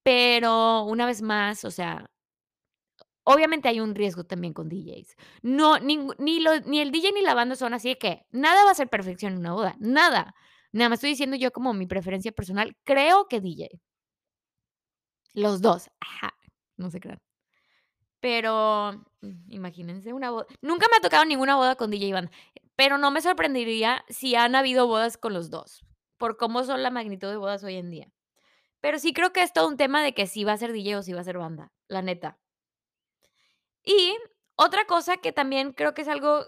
Pero 0.03 0.83
una 0.85 1.05
vez 1.05 1.21
más, 1.21 1.65
o 1.65 1.71
sea, 1.71 2.09
obviamente 3.23 3.69
hay 3.69 3.79
un 3.79 3.95
riesgo 3.95 4.23
también 4.25 4.53
con 4.53 4.69
DJs. 4.69 5.15
No, 5.43 5.79
ningu 5.79 6.13
ni 6.19 6.39
lo 6.39 6.59
ni 6.61 6.79
el 6.81 6.91
DJ 6.91 7.11
ni 7.13 7.21
la 7.21 7.33
banda 7.33 7.55
son 7.55 7.73
así 7.73 7.89
de 7.89 7.97
que 7.97 8.25
nada 8.31 8.63
va 8.65 8.71
a 8.71 8.75
ser 8.75 8.89
perfección 8.89 9.33
en 9.33 9.39
una 9.39 9.53
boda, 9.53 9.75
nada. 9.79 10.35
Nada 10.71 10.89
más 10.89 10.97
estoy 10.97 11.11
diciendo 11.11 11.37
yo 11.37 11.51
como 11.51 11.73
mi 11.73 11.85
preferencia 11.87 12.31
personal, 12.31 12.75
creo 12.83 13.27
que 13.27 13.41
DJ. 13.41 13.69
Los 15.35 15.61
2, 15.61 15.89
ajá, 15.99 16.33
no 16.77 16.89
se 16.89 16.99
crean. 16.99 17.19
Pero, 18.23 19.03
mm, 19.19 19.51
imagínense 19.51 20.13
una 20.13 20.31
boda 20.31 20.45
nunca 20.61 20.87
me 20.89 20.95
ha 20.95 21.01
tocado 21.01 21.25
ninguna 21.25 21.57
boda 21.57 21.75
con 21.75 21.91
DJ 21.91 22.13
banda, 22.13 22.31
pero 22.77 22.97
no 22.97 23.11
me 23.11 23.19
sorprendería 23.19 24.05
si 24.07 24.33
han 24.35 24.55
habido 24.55 24.87
bodas 24.87 25.17
con 25.17 25.33
los 25.33 25.49
2, 25.49 25.83
por 26.17 26.37
cómo 26.37 26.63
son 26.63 26.83
la 26.83 26.89
magnitud 26.89 27.27
de 27.27 27.35
bodas 27.35 27.65
hoy 27.65 27.75
en 27.75 27.91
día. 27.91 28.13
Pero 28.79 28.97
sí 28.97 29.11
creo 29.11 29.33
que 29.33 29.41
es 29.41 29.51
todo 29.51 29.67
un 29.67 29.75
tema 29.75 30.01
de 30.01 30.13
que 30.13 30.25
si 30.25 30.45
va 30.45 30.53
a 30.53 30.57
ser 30.57 30.71
DJ 30.71 30.99
o 30.99 31.01
si 31.01 31.11
va 31.11 31.19
a 31.19 31.25
ser 31.25 31.37
banda, 31.37 31.73
la 31.89 32.01
neta. 32.01 32.39
Y 33.83 34.15
otra 34.55 34.85
cosa 34.85 35.17
que 35.17 35.33
también 35.33 35.73
creo 35.73 35.93
que 35.93 36.03
es 36.03 36.07
algo 36.07 36.45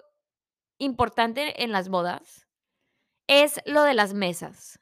importante 0.77 1.61
en 1.61 1.73
las 1.73 1.89
bodas, 1.89 2.47
es 3.27 3.59
lo 3.65 3.83
de 3.83 3.95
las 3.95 4.13
mesas. 4.13 4.79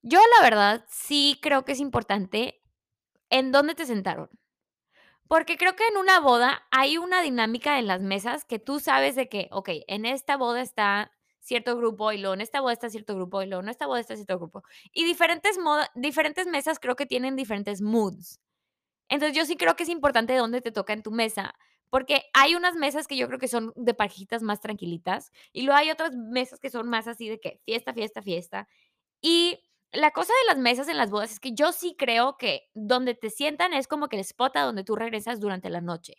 Yo, 0.00 0.20
la 0.38 0.42
verdad, 0.42 0.86
sí 0.88 1.38
creo 1.42 1.66
que 1.66 1.72
es 1.72 1.80
importante 1.80 2.62
en 3.28 3.52
dónde 3.52 3.74
te 3.74 3.84
sentaron. 3.84 4.30
Porque 5.30 5.58
creo 5.58 5.76
que 5.76 5.86
en 5.86 5.98
una 5.98 6.20
boda 6.20 6.62
hay 6.70 6.96
una 6.96 7.20
dinámica 7.20 7.78
en 7.78 7.86
las 7.86 8.00
mesas 8.00 8.46
que 8.46 8.58
tú 8.58 8.80
sabes 8.80 9.14
de 9.14 9.28
que, 9.28 9.48
okey, 9.52 9.84
en 9.86 10.06
esta 10.06 10.38
boda 10.38 10.62
está 10.62 11.12
cierto 11.40 11.76
grupo, 11.76 12.12
y 12.12 12.18
luego 12.18 12.32
en 12.34 12.40
esta 12.40 12.62
boda 12.62 12.72
está 12.72 12.88
cierto 12.88 13.14
grupo, 13.14 13.42
y 13.42 13.46
luego 13.46 13.62
en 13.62 13.68
esta 13.68 13.86
boda 13.86 14.00
está 14.00 14.16
cierto 14.16 14.38
grupo. 14.38 14.62
Y 14.90 15.04
diferentes 15.04 16.46
mesas 16.46 16.78
creo 16.80 16.96
que 16.96 17.04
tienen 17.06 17.36
diferentes 17.36 17.82
moods. 17.82 18.40
Entonces, 19.08 19.36
yo 19.36 19.44
sí 19.46 19.56
creo 19.56 19.76
que 19.76 19.84
es 19.84 19.90
importante 19.90 20.36
dónde 20.36 20.60
te 20.62 20.72
toca 20.72 20.92
en 20.94 21.02
tu 21.02 21.12
mesa, 21.12 21.54
porque 21.90 22.22
hay 22.34 22.54
unas 22.56 22.76
mesas 22.76 23.06
que 23.08 23.16
yo 23.16 23.28
creo 23.28 23.38
que 23.40 23.48
son 23.48 23.72
de 23.76 23.94
parejitas 23.94 24.42
más 24.42 24.60
tranquilitas, 24.60 25.32
y 25.52 25.62
luego 25.62 25.78
hay 25.78 25.90
otras 25.90 26.16
mesas 26.16 26.60
que 26.60 26.70
son 26.70 26.88
más 26.88 27.08
así 27.08 27.28
de 27.28 27.40
que 27.40 27.60
fiesta, 27.66 27.94
fiesta, 27.94 28.22
fiesta. 28.22 28.68
Y 29.22 29.60
la 29.92 30.10
cosa 30.12 30.32
de 30.32 30.54
las 30.54 30.58
mesas 30.58 30.88
en 30.88 30.96
las 30.96 31.10
bodas 31.10 31.32
es 31.32 31.40
que 31.40 31.52
yo 31.54 31.72
sí 31.72 31.94
creo 31.98 32.36
que 32.36 32.70
donde 32.74 33.14
te 33.14 33.30
sientan 33.30 33.72
es 33.72 33.88
como 33.88 34.08
que 34.08 34.16
el 34.16 34.20
spot 34.20 34.56
a 34.56 34.62
donde 34.62 34.84
tú 34.84 34.96
regresas 34.96 35.40
durante 35.40 35.70
la 35.70 35.80
noche. 35.80 36.14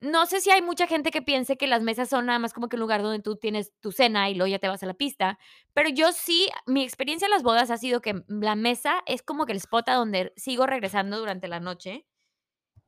No 0.00 0.26
sé 0.26 0.40
si 0.40 0.50
hay 0.50 0.60
mucha 0.60 0.86
gente 0.86 1.10
que 1.10 1.22
piense 1.22 1.56
que 1.56 1.66
las 1.66 1.82
mesas 1.82 2.10
son 2.10 2.26
nada 2.26 2.38
más 2.38 2.52
como 2.52 2.68
que 2.68 2.76
un 2.76 2.80
lugar 2.80 3.02
donde 3.02 3.20
tú 3.22 3.36
tienes 3.36 3.72
tu 3.80 3.90
cena 3.90 4.28
y 4.28 4.34
luego 4.34 4.48
ya 4.48 4.58
te 4.58 4.68
vas 4.68 4.82
a 4.82 4.86
la 4.86 4.94
pista, 4.94 5.38
pero 5.72 5.88
yo 5.88 6.12
sí, 6.12 6.48
mi 6.66 6.82
experiencia 6.82 7.24
en 7.26 7.30
las 7.30 7.42
bodas 7.42 7.70
ha 7.70 7.78
sido 7.78 8.02
que 8.02 8.22
la 8.28 8.54
mesa 8.54 9.02
es 9.06 9.22
como 9.22 9.46
que 9.46 9.52
el 9.52 9.58
spot 9.58 9.88
a 9.88 9.94
donde 9.94 10.32
sigo 10.36 10.66
regresando 10.66 11.18
durante 11.18 11.48
la 11.48 11.58
noche. 11.58 12.06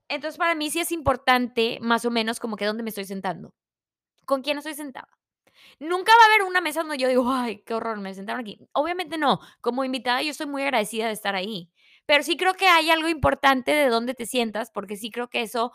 Entonces, 0.08 0.38
para 0.38 0.54
mí 0.54 0.70
sí 0.70 0.80
es 0.80 0.92
importante, 0.92 1.78
más 1.80 2.04
o 2.04 2.10
menos, 2.10 2.40
como 2.40 2.56
que 2.56 2.66
dónde 2.66 2.82
me 2.82 2.90
estoy 2.90 3.04
sentando, 3.04 3.54
con 4.26 4.42
quién 4.42 4.58
estoy 4.58 4.74
sentada. 4.74 5.08
Nunca 5.80 6.12
va 6.12 6.22
a 6.24 6.26
haber 6.34 6.42
una 6.48 6.60
mesa 6.60 6.80
donde 6.80 6.98
yo 6.98 7.08
digo: 7.08 7.30
"Ay, 7.32 7.62
qué 7.64 7.74
horror, 7.74 7.98
me 8.00 8.14
sentaron 8.14 8.40
aquí". 8.42 8.58
Obviamente 8.72 9.18
no, 9.18 9.40
como 9.60 9.84
invitada 9.84 10.22
yo 10.22 10.30
estoy 10.30 10.46
muy 10.46 10.62
agradecida 10.62 11.06
de 11.06 11.12
estar 11.12 11.34
ahí, 11.36 11.70
pero 12.06 12.22
sí 12.22 12.36
creo 12.36 12.54
que 12.54 12.68
hay 12.68 12.90
algo 12.90 13.08
importante 13.08 13.72
de 13.72 13.88
dónde 13.88 14.14
te 14.14 14.26
sientas, 14.26 14.70
porque 14.70 14.96
sí 14.96 15.10
creo 15.10 15.28
que 15.28 15.42
eso 15.42 15.72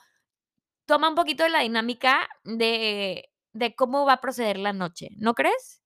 toma 0.86 1.10
un 1.10 1.15
poquito 1.15 1.44
de 1.44 1.50
la 1.50 1.62
dinámica 1.62 2.30
de 2.44 3.30
de 3.54 3.76
cómo 3.76 4.06
va 4.06 4.13
a 4.13 4.22
proceder 4.22 4.58
la 4.58 4.74
noche, 4.74 5.10
¿no 5.17 5.34
crees? 5.36 5.82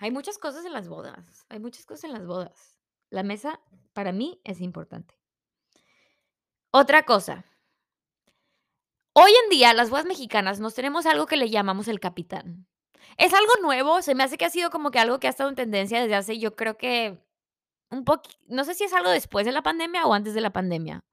Hay 0.00 0.10
muchas 0.10 0.36
cosas 0.36 0.66
en 0.66 0.74
las 0.74 0.86
bodas, 0.88 1.46
hay 1.48 1.58
muchas 1.58 1.86
cosas 1.86 2.04
en 2.04 2.12
las 2.12 2.26
bodas. 2.26 2.76
La 3.08 3.22
mesa, 3.22 3.58
para 3.94 4.12
mí, 4.12 4.38
es 4.44 4.60
importante. 4.60 5.14
Otra 6.74 7.02
cosa 7.04 7.44
hoy 9.14 9.32
en 9.44 9.50
día, 9.50 9.74
las 9.74 9.90
bodas 9.90 10.06
mexicanas 10.06 10.60
nos 10.60 10.74
tenemos 10.74 11.06
algo 11.06 11.26
que 11.26 11.36
le 11.36 11.50
llamamos 11.50 11.88
el 11.88 12.00
capitán. 12.00 12.66
Es 13.18 13.34
algo 13.34 13.52
nuevo, 13.62 14.02
se 14.02 14.14
me 14.14 14.24
hace 14.24 14.38
que 14.38 14.44
ha 14.44 14.50
sido 14.50 14.70
como 14.70 14.90
que 14.90 14.98
algo 14.98 15.20
que 15.20 15.26
ha 15.26 15.30
estado 15.30 15.50
en 15.50 15.56
tendencia 15.56 16.00
desde 16.00 16.14
hace, 16.14 16.38
yo 16.38 16.56
creo 16.56 16.76
que 16.78 17.18
un 17.90 18.04
poqui 18.04 18.30
no 18.46 18.64
sé 18.64 18.74
si 18.74 18.84
es 18.84 18.92
algo 18.94 19.10
después 19.10 19.44
de 19.46 19.52
la 19.52 19.62
pandemia 19.62 20.06
o 20.06 20.14
antes 20.14 20.34
de 20.34 20.40
la 20.40 20.52
pandemia. 20.52 21.04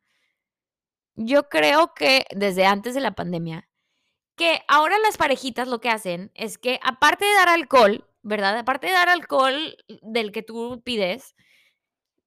Yo 1.15 1.49
creo 1.49 1.93
que 1.93 2.25
desde 2.33 2.65
antes 2.65 2.93
de 2.93 3.01
la 3.01 3.11
pandemia, 3.11 3.67
que 4.37 4.61
ahora 4.69 4.97
las 4.99 5.17
parejitas 5.17 5.67
lo 5.67 5.81
que 5.81 5.89
hacen 5.89 6.31
es 6.33 6.57
que, 6.57 6.79
aparte 6.81 7.25
de 7.25 7.33
dar 7.33 7.49
alcohol, 7.49 8.07
¿verdad? 8.21 8.57
Aparte 8.57 8.87
de 8.87 8.93
dar 8.93 9.09
alcohol 9.09 9.75
del 10.01 10.31
que 10.31 10.43
tú 10.43 10.81
pides, 10.85 11.35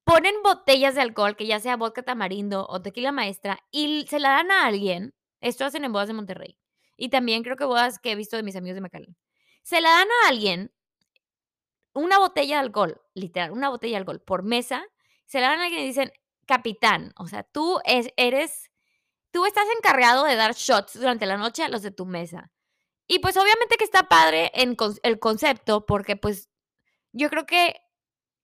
ponen 0.05 0.35
botellas 0.45 0.95
de 0.95 1.01
alcohol, 1.01 1.37
que 1.37 1.47
ya 1.47 1.59
sea 1.59 1.79
vodka 1.79 2.03
tamarindo 2.03 2.67
o 2.69 2.83
tequila 2.83 3.13
maestra, 3.13 3.61
y 3.71 4.07
se 4.09 4.19
la 4.19 4.31
dan 4.31 4.51
a 4.51 4.67
alguien. 4.67 5.15
Esto 5.43 5.65
hacen 5.67 5.85
en 5.85 5.93
bodas 5.93 6.09
de 6.09 6.15
Monterrey, 6.15 6.57
y 6.97 7.11
también 7.11 7.43
creo 7.43 7.57
que 7.57 7.65
bodas 7.67 7.99
que 7.99 8.13
he 8.13 8.17
visto 8.17 8.37
de 8.37 8.45
mis 8.45 8.57
amigos 8.57 8.77
de 8.77 8.81
McAllen. 8.83 9.17
Se 9.63 9.81
la 9.83 9.91
dan 9.91 10.09
a 10.25 10.29
alguien 10.29 10.73
una 11.95 12.19
botella 12.19 12.57
de 12.57 12.61
alcohol, 12.63 13.01
literal, 13.15 13.51
una 13.53 13.69
botella 13.69 13.93
de 13.95 13.99
alcohol 13.99 14.21
por 14.21 14.43
mesa, 14.45 14.83
se 15.27 15.41
la 15.41 15.49
dan 15.49 15.61
a 15.61 15.65
alguien 15.65 15.83
y 15.83 15.87
dicen: 15.87 16.13
"Capitán", 16.47 17.13
o 17.19 17.27
sea, 17.29 17.43
tú 17.43 17.81
es 17.85 18.09
eres 18.17 18.71
tú 19.33 19.47
estás 19.47 19.67
encargado 19.79 20.25
de 20.25 20.37
dar 20.37 20.55
shots 20.55 20.95
durante 20.95 21.27
la 21.27 21.37
noche 21.39 21.63
a 21.65 21.69
los 21.71 21.83
de 21.83 21.91
tu 21.93 22.07
mesa. 22.07 22.53
Y, 23.09 23.21
pues, 23.21 23.37
obviamente 23.37 23.77
que 23.79 23.85
está 23.85 24.05
padre 24.09 24.51
en 24.55 24.77
el 25.05 25.19
concepto, 25.21 25.87
porque, 25.87 26.17
pues, 26.17 26.51
yo 27.13 27.31
creo 27.31 27.47
que, 27.47 27.77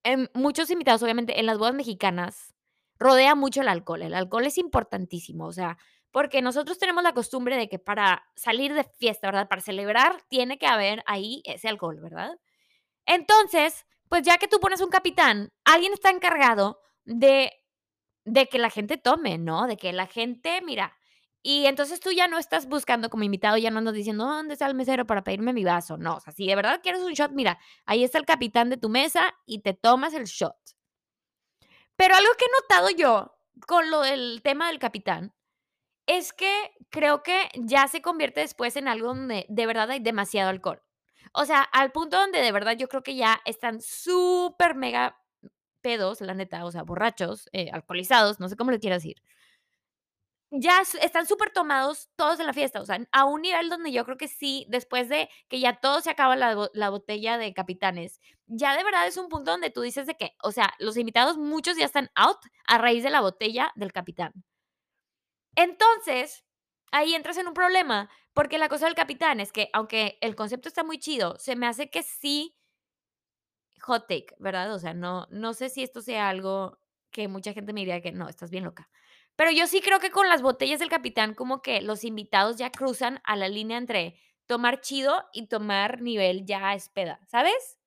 em, 0.05 0.29
muchos 0.35 0.71
invitados, 0.71 1.03
obviamente, 1.05 1.41
en 1.41 1.47
las 1.47 1.59
bodas 1.59 1.75
mexicanas 1.75 2.55
rodea 2.99 3.35
mucho 3.37 3.63
el 3.63 3.69
alcohol. 3.69 4.03
El 4.03 4.15
alcohol 4.15 4.47
es 4.47 4.59
importantísimo, 4.59 5.47
o 5.47 5.53
sea, 5.53 5.79
porque 6.18 6.42
nosotros 6.42 6.81
tenemos 6.81 7.04
la 7.04 7.12
costumbre 7.12 7.57
de 7.57 7.68
que 7.68 7.78
para 7.78 8.24
salir 8.35 8.74
de 8.74 8.83
fiesta, 8.83 9.28
¿verdad? 9.28 9.46
Para 9.46 9.61
celebrar, 9.62 10.20
tiene 10.28 10.59
que 10.59 10.66
haber 10.66 11.00
ahí 11.07 11.42
ese 11.44 11.68
alcohol, 11.68 12.00
¿verdad? 12.00 12.33
Entonces, 13.07 13.87
pues, 14.09 14.22
ya 14.24 14.37
que 14.38 14.48
tú 14.48 14.59
pones 14.61 14.81
un 14.81 14.90
capitán, 14.90 15.52
alguien 15.64 15.92
está 15.92 16.11
encargado 16.11 16.81
de 17.04 17.52
de 18.24 18.48
que 18.48 18.59
la 18.59 18.70
gente 18.70 18.96
tome, 18.96 19.38
¿no? 19.38 19.68
De 19.68 19.76
que 19.76 19.92
la 19.92 20.07
gente 20.09 20.61
mira, 20.62 20.96
y 21.42 21.66
entonces 21.66 22.00
tú 22.00 22.11
ya 22.11 22.26
no 22.26 22.38
estás 22.38 22.66
buscando 22.66 23.11
como 23.11 23.24
invitado, 23.24 23.57
ya 23.59 23.70
no 23.70 23.78
andas 23.78 23.94
diciendo: 23.94 24.26
"¿Dónde 24.26 24.54
está 24.54 24.66
el 24.66 24.74
mesero 24.74 25.07
para 25.07 25.22
pedirme 25.24 25.52
mi 25.52 25.64
vaso?". 25.64 25.98
No, 25.98 26.16
o 26.16 26.20
sea, 26.20 26.33
si 26.33 26.48
de 26.48 26.57
verdad 26.57 26.81
quieres 26.83 27.02
un 27.02 27.12
shot, 27.14 27.31
mira, 27.33 27.61
ahí 27.87 28.02
está 28.04 28.18
el 28.18 28.26
capitán 28.26 28.70
de 28.70 28.78
tu 28.78 28.88
mesa 28.88 29.35
y 29.46 29.61
te 29.61 29.74
tomas 29.74 30.14
el 30.14 30.24
shot. 30.24 30.57
Pero 31.96 32.14
algo 32.14 32.31
que 32.38 32.44
he 32.44 32.62
notado 32.62 32.90
yo 32.90 33.35
con 33.66 33.90
lo 33.90 34.02
del 34.02 34.40
tema 34.42 34.68
del 34.68 34.78
Capitán, 34.78 35.35
es 36.09 36.33
que 36.33 36.51
creo 36.90 37.23
que 37.23 37.49
ya 37.55 37.87
se 37.88 38.03
convierte 38.03 38.40
después 38.40 38.77
en 38.77 38.88
algo 38.88 39.09
donde 39.09 39.47
de 39.49 39.66
verdad 39.66 39.90
hay 39.90 40.01
demasiado 40.01 40.51
alcohol. 40.51 40.83
O 41.35 41.44
sea, 41.44 41.62
al 41.62 41.92
punto 41.92 42.18
donde 42.18 42.40
de 42.40 42.53
verdad 42.53 42.77
yo 42.77 42.88
creo 42.88 43.03
que 43.03 43.14
ya 43.16 43.40
están 43.44 43.81
súper 43.83 44.75
mega 44.75 45.18
pedos, 45.83 46.21
la 46.23 46.35
neta, 46.35 46.64
o 46.64 46.73
sea, 46.73 46.83
borrachos, 46.85 47.49
eh, 47.53 47.71
alcoholizados, 47.73 48.40
no 48.40 48.49
sé 48.49 48.57
cómo 48.57 48.71
le 48.73 48.81
quieras 48.81 49.03
decir. 49.03 49.23
Ya 50.51 50.81
están 51.03 51.27
súper 51.27 51.51
tomados 51.51 52.09
todos 52.16 52.40
en 52.40 52.47
la 52.47 52.55
fiesta, 52.55 52.81
o 52.81 52.87
sea, 52.87 52.99
a 53.12 53.25
un 53.27 53.42
nivel 53.42 53.68
donde 53.68 53.92
yo 53.92 54.07
creo 54.07 54.16
que 54.16 54.29
sí, 54.29 54.64
después 54.71 55.11
de 55.11 55.29
que 55.49 55.61
ya 55.61 55.79
todo 55.79 56.01
se 56.01 56.09
acaba 56.11 56.37
la 56.37 56.71
la 56.73 56.88
botella 56.90 57.37
de 57.37 57.53
Capitanes, 57.53 58.18
ya 58.47 58.75
de 58.75 58.83
verdad 58.83 59.07
es 59.07 59.18
un 59.18 59.29
punto 59.29 59.51
donde 59.51 59.68
tú 59.71 59.83
dices 59.83 60.07
de 60.07 60.14
que, 60.16 60.35
o 60.42 60.51
sea, 60.51 60.73
los 60.79 60.97
invitados, 60.97 61.37
muchos 61.37 61.77
ya 61.77 61.85
están 61.85 62.11
out 62.14 62.38
a 62.66 62.79
raíz 62.79 63.03
de 63.03 63.11
la 63.11 63.21
botella 63.21 63.73
del 63.77 63.92
Capitán. 63.92 64.33
Entonces, 65.59 66.44
ahí 66.92 67.14
entras 67.16 67.37
en 67.37 67.49
un 67.49 67.55
problema, 67.55 68.09
porque 68.33 68.59
la 68.59 68.68
cosa 68.68 68.87
del 68.87 68.94
Capitán 68.94 69.40
es 69.40 69.51
que, 69.53 69.68
aunque 69.73 70.16
el 70.21 70.37
concepto 70.37 70.68
está 70.68 70.85
muy 70.85 70.99
chido, 71.01 71.37
se 71.38 71.57
me 71.57 71.66
hace 71.66 71.90
que 71.90 72.05
sí 72.05 72.55
hot 73.83 74.07
take, 74.09 74.35
¿verdad? 74.38 74.73
O 74.75 74.79
sea, 74.79 74.94
no 74.94 75.27
no 75.31 75.55
sé 75.55 75.68
si 75.68 75.83
esto 75.83 76.01
sea 76.01 76.29
algo 76.29 76.79
que 77.11 77.29
mucha 77.29 77.53
gente 77.53 77.73
me 77.73 77.81
diría 77.81 78.01
que: 78.01 78.12
"No, 78.12 78.29
estás 78.29 78.51
bien 78.51 78.64
loca". 78.64 78.88
Pero 79.37 79.51
yo 79.53 79.66
sí 79.66 79.81
creo 79.81 80.01
que 80.01 80.11
con 80.11 80.29
las 80.29 80.42
botellas 80.42 80.81
del 80.81 80.88
Capitán, 80.90 81.35
como 81.35 81.62
que 81.62 81.81
los 81.81 82.05
invitados 82.05 82.57
ya 82.57 82.71
cruzan 82.73 83.21
a 83.25 83.37
la 83.37 83.49
línea 83.49 83.79
entre 83.79 84.18
tomar 84.47 84.81
chido 84.81 85.25
y 85.33 85.47
tomar 85.49 86.01
nivel 86.03 86.44
ya 86.44 86.75
es 86.75 86.88
peda, 86.88 87.21
¿sabes? 87.29 87.79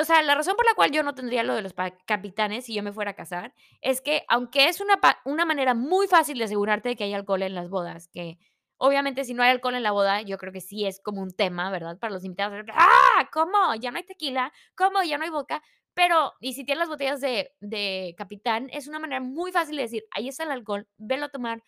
O 0.00 0.04
sea, 0.04 0.22
la 0.22 0.34
razón 0.36 0.54
por 0.56 0.64
la 0.64 0.74
cual 0.74 0.92
yo 0.92 1.02
no 1.02 1.14
tendría 1.14 1.42
lo 1.42 1.54
de 1.54 1.62
los 1.62 1.74
capitanes 2.06 2.66
si 2.66 2.74
yo 2.74 2.82
me 2.84 2.92
fuera 2.92 3.10
a 3.12 3.14
casar, 3.14 3.52
es 3.80 4.00
que, 4.00 4.24
aunque 4.28 4.68
es 4.68 4.80
una 4.80 4.98
una 5.24 5.44
manera 5.44 5.74
muy 5.74 6.06
fácil 6.06 6.38
de 6.38 6.44
asegurarte 6.44 6.90
de 6.90 6.96
que 6.96 7.04
hay 7.04 7.14
alcohol 7.14 7.42
en 7.42 7.54
las 7.54 7.68
bodas, 7.68 8.06
que 8.08 8.38
obviamente 8.76 9.24
si 9.24 9.34
no 9.34 9.42
hay 9.42 9.50
alcohol 9.50 9.74
en 9.74 9.82
la 9.82 9.90
boda, 9.90 10.22
yo 10.22 10.38
creo 10.38 10.52
que 10.52 10.60
sí 10.60 10.86
es 10.86 11.00
como 11.00 11.20
un 11.20 11.32
tema, 11.32 11.70
¿verdad? 11.72 11.98
Para 11.98 12.12
los 12.12 12.24
invitados, 12.24 12.64
"¡Ah! 12.74 13.28
¿Cómo? 13.32 13.74
¿Ya 13.80 13.90
no 13.90 13.96
hay 13.98 14.04
tequila? 14.04 14.52
¿Cómo? 14.76 15.02
¿Ya 15.02 15.18
no 15.18 15.24
hay 15.24 15.30
vodka?". 15.30 15.62
Pero, 15.94 16.34
y 16.40 16.52
si 16.54 16.64
tienes 16.64 16.78
las 16.80 16.88
botellas 16.88 17.20
de 17.20 17.50
de 17.60 18.14
Capitán, 18.16 18.68
es 18.72 18.86
una 18.86 19.00
manera 19.00 19.20
muy 19.20 19.50
fácil 19.50 19.76
de 19.76 19.82
decir: 19.82 20.04
"Ahí 20.12 20.28
está 20.28 20.44
el 20.44 20.52
alcohol, 20.52 20.86
velo 20.96 21.26
a 21.26 21.28
tomar". 21.30 21.62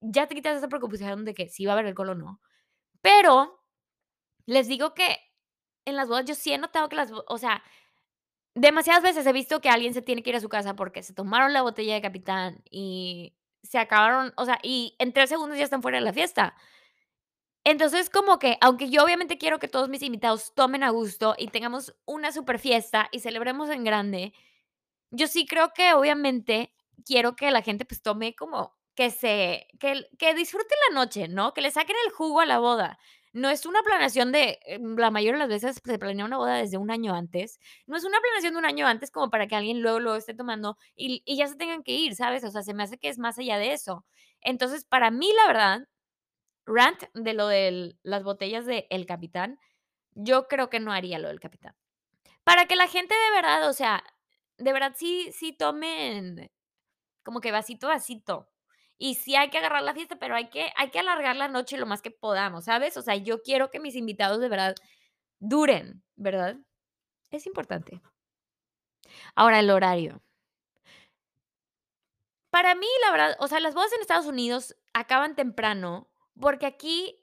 Ya 0.00 0.26
te 0.28 0.34
quitas 0.36 0.58
esa 0.58 0.68
preocupación 0.68 1.24
de 1.26 1.34
que 1.34 1.48
si 1.48 1.66
va 1.66 1.72
a 1.72 1.74
haber 1.76 1.86
alcohol 1.86 2.10
o 2.10 2.14
no. 2.16 2.40
Pero, 3.02 3.62
les 4.46 4.68
digo 4.68 4.94
que 4.94 5.18
en 5.86 5.96
las 5.96 6.08
bodas 6.08 6.26
yo 6.26 6.34
sí 6.34 6.52
he 6.52 6.58
notado 6.58 6.88
que 6.90 6.96
las 6.96 7.10
o 7.28 7.38
sea, 7.38 7.62
demasiadas 8.54 9.02
veces 9.04 9.26
he 9.26 9.32
visto 9.34 9.60
que 9.60 9.70
alguien 9.70 9.94
se 9.94 10.02
tiene 10.02 10.22
que 10.22 10.30
ir 10.30 10.36
a 10.36 10.40
su 10.40 10.48
casa 10.50 10.76
porque 10.76 11.02
se 11.04 11.14
tomaron 11.14 11.52
la 11.54 11.62
botella 11.62 11.94
de 11.94 12.02
Capitán 12.02 12.62
y 12.70 13.34
se 13.64 13.78
acabaron, 13.78 14.32
o 14.36 14.44
sea, 14.46 14.58
y 14.62 14.96
en 15.00 15.12
3 15.12 15.28
segundos 15.30 15.58
ya 15.58 15.64
están 15.64 15.82
fuera 15.82 15.98
de 15.98 16.04
la 16.04 16.12
fiesta. 16.14 16.56
Entonces, 17.64 18.10
como 18.10 18.38
que, 18.38 18.58
aunque 18.60 18.90
yo 18.90 19.02
obviamente 19.04 19.38
quiero 19.38 19.58
que 19.58 19.66
todos 19.68 19.88
mis 19.88 20.02
invitados 20.02 20.54
tomen 20.54 20.84
a 20.84 20.90
gusto 20.90 21.34
y 21.36 21.48
tengamos 21.48 21.94
una 22.04 22.30
superfiesta 22.32 23.08
y 23.10 23.18
celebremos 23.20 23.68
en 23.70 23.82
grande, 23.84 24.32
yo 25.10 25.28
sí 25.28 25.46
creo 25.46 25.72
que, 25.74 25.94
obviamente, 25.94 26.74
quiero 27.06 27.36
que 27.36 27.50
la 27.52 27.62
gente, 27.62 27.84
pues, 27.86 28.02
tome 28.02 28.36
como 28.36 28.76
que 28.96 29.10
se 29.10 29.68
que 29.80 30.06
que 30.18 30.34
disfruten 30.34 30.78
la 30.90 30.96
noche, 30.96 31.28
¿no? 31.28 31.54
Que 31.54 31.62
le 31.62 31.70
saquen 31.72 31.96
el 32.06 32.12
jugo 32.12 32.40
a 32.40 32.46
la 32.46 32.58
boda. 32.60 32.98
No 33.36 33.50
es 33.50 33.66
una 33.66 33.82
planeación 33.82 34.32
de, 34.32 34.58
eh, 34.64 34.78
la 34.80 35.10
mayoría 35.10 35.34
de 35.34 35.38
las 35.40 35.48
veces 35.50 35.78
se 35.84 35.98
planea 35.98 36.24
una 36.24 36.38
boda 36.38 36.54
desde 36.56 36.78
un 36.78 36.90
año 36.90 37.14
antes. 37.14 37.60
No 37.86 37.94
es 37.96 38.04
una 38.04 38.18
planeación 38.20 38.54
de 38.54 38.58
un 38.60 38.64
año 38.64 38.86
antes 38.86 39.10
como 39.10 39.28
para 39.30 39.46
que 39.46 39.54
alguien 39.54 39.82
luego, 39.82 40.00
luego 40.00 40.16
esté 40.16 40.32
tomando 40.32 40.78
y 40.96 41.22
y 41.26 41.36
ya 41.36 41.46
se 41.46 41.56
tengan 41.56 41.82
que 41.82 41.92
ir, 41.92 42.14
¿sabes? 42.16 42.44
O 42.44 42.50
sea, 42.50 42.62
se 42.62 42.72
me 42.72 42.82
hace 42.82 42.96
que 42.98 43.10
es 43.10 43.18
más 43.18 43.38
allá 43.38 43.58
de 43.58 43.72
eso. 43.74 44.06
Entonces, 44.40 44.86
para 44.86 45.10
mí, 45.10 45.30
la 45.34 45.48
verdad, 45.48 45.88
rant 46.66 47.02
de 47.14 47.34
lo 47.34 47.48
del 47.48 47.98
las 48.04 48.24
botellas 48.24 48.66
de 48.66 48.86
El 48.90 49.06
Capitán, 49.06 49.58
yo 50.14 50.48
creo 50.48 50.70
que 50.70 50.80
no 50.80 50.92
haría 50.92 51.18
lo 51.18 51.28
del 51.28 51.40
Capitán. 51.40 51.76
Para 52.44 52.66
que 52.66 52.76
la 52.76 52.88
gente 52.88 53.14
de 53.14 53.36
verdad, 53.36 53.68
o 53.68 53.72
sea, 53.74 54.04
de 54.58 54.72
verdad 54.72 54.94
sí 54.96 55.30
sí 55.32 55.52
tomen 55.52 56.50
como 57.24 57.40
que 57.40 57.52
vasito 57.52 57.88
a 57.88 57.94
vasito. 57.96 58.48
Y 58.98 59.14
sí 59.16 59.36
hay 59.36 59.50
que 59.50 59.58
agarrar 59.58 59.82
la 59.82 59.94
fiesta, 59.94 60.16
pero 60.18 60.34
hay 60.36 60.48
que 60.48 60.72
hay 60.76 60.90
que 60.90 60.98
alargar 61.00 61.36
la 61.36 61.48
noche 61.48 61.76
lo 61.78 61.86
más 61.86 62.02
que 62.02 62.10
podamos, 62.10 62.64
¿sabes? 62.66 62.96
O 62.96 63.02
sea, 63.02 63.16
yo 63.16 63.42
quiero 63.42 63.70
que 63.70 63.80
mis 63.80 63.94
invitados 63.96 64.40
de 64.40 64.48
verdad 64.48 64.74
duren, 65.40 66.02
¿verdad? 66.16 66.56
Es 67.30 67.46
importante. 67.46 68.02
Ahora, 69.34 69.60
el 69.60 69.70
horario. 69.70 70.22
Para 72.50 72.74
mí, 72.74 72.86
la 73.04 73.10
verdad, 73.10 73.36
o 73.38 73.48
sea, 73.48 73.60
las 73.60 73.74
bodas 73.74 73.92
en 73.92 74.00
Estados 74.00 74.26
Unidos 74.26 74.76
acaban 74.94 75.34
temprano, 75.36 76.08
porque 76.40 76.66
aquí, 76.66 77.20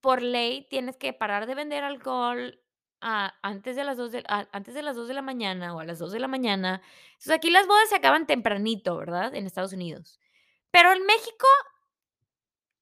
por 0.00 0.22
ley, 0.22 0.66
tienes 0.70 0.96
que 0.96 1.12
parar 1.12 1.46
de 1.46 1.54
vender 1.54 1.82
alcohol, 1.82 2.60
ah, 3.00 3.34
antes 3.42 3.74
de 3.76 3.84
las 3.84 3.96
2 3.96 4.12
de 4.12 4.22
a 4.28 4.46
antes 4.52 4.74
de 4.74 4.82
las 4.82 4.96
2 4.96 5.08
de 5.08 5.14
la 5.14 5.22
mañana 5.22 5.74
o 5.74 5.80
a 5.80 5.84
las 5.84 5.98
2 5.98 6.12
de 6.12 6.20
la 6.20 6.28
mañana. 6.28 6.82
Sea, 7.18 7.36
aquí 7.36 7.50
las 7.50 7.66
bodas 7.66 7.88
se 7.88 7.96
acaban 7.96 8.26
tempranito, 8.26 8.96
¿verdad? 8.96 9.34
En 9.34 9.46
Estados 9.46 9.72
Unidos. 9.72 10.20
Pero 10.70 10.92
en 10.92 11.04
México 11.06 11.46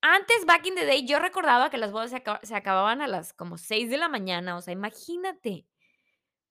antes, 0.06 0.44
back 0.44 0.66
in 0.66 0.74
the 0.74 0.84
day, 0.84 1.06
yo 1.06 1.18
recordaba 1.18 1.70
que 1.70 1.78
las 1.78 1.90
bodas 1.90 2.10
se 2.10 2.16
acaba 2.16 2.38
se 2.42 2.54
acababan 2.54 3.00
a 3.00 3.06
las 3.06 3.32
como 3.32 3.56
6 3.56 3.88
de 3.88 3.96
la 3.96 4.08
mañana, 4.10 4.54
o 4.56 4.60
sea, 4.60 4.74
imagínate. 4.74 5.66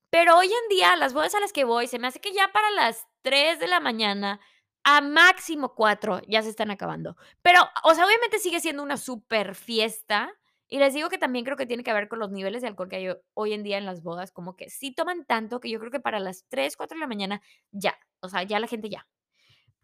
Pero 0.10 0.38
hoy 0.38 0.48
en 0.48 0.70
día, 0.70 0.96
las 0.96 1.14
bodas 1.14 1.36
a 1.36 1.40
las 1.40 1.54
que 1.54 1.64
voy, 1.64 1.88
se 1.88 2.00
me 2.00 2.08
hace 2.08 2.20
que 2.20 2.34
ya 2.34 2.52
para 2.52 2.72
las 2.72 3.08
3 3.22 3.60
de 3.60 3.68
la 3.68 3.80
mañana, 3.80 4.40
a 4.84 5.02
máximo 5.02 5.76
4, 5.76 6.22
ya 6.28 6.42
se 6.42 6.50
están 6.50 6.72
acabando. 6.72 7.16
Pero, 7.44 7.62
o 7.84 7.94
sea, 7.96 8.06
obviamente 8.06 8.40
sigue 8.40 8.60
siendo 8.60 8.84
una 8.84 8.98
superfiesta, 8.98 10.32
y 10.68 10.80
les 10.80 10.94
digo 10.96 11.10
que 11.10 11.20
también 11.20 11.46
creo 11.46 11.58
que 11.58 11.68
tiene 11.68 11.84
que 11.84 11.94
ver 11.94 12.08
con 12.08 12.20
los 12.20 12.32
niveles 12.32 12.64
de 12.64 12.70
alcohol 12.70 12.90
que 12.90 12.96
hay 12.98 13.10
ho 13.10 13.18
hoy 13.36 13.54
en 13.54 13.64
día 13.64 13.78
en 13.78 13.86
las 13.86 14.02
bodas, 14.02 14.32
como 14.32 14.56
que 14.56 14.70
sí 14.70 14.94
toman 14.94 15.26
tanto 15.26 15.60
que 15.60 15.70
yo 15.70 15.80
creo 15.80 15.92
que 15.92 16.00
para 16.00 16.20
las 16.20 16.46
3, 16.50 16.76
4 16.78 16.96
de 16.96 17.02
la 17.02 17.08
mañana 17.08 17.42
ya, 17.72 17.96
o 18.22 18.30
sea, 18.30 18.44
ya 18.44 18.60
la 18.60 18.68
gente 18.68 18.90
ya. 18.90 19.08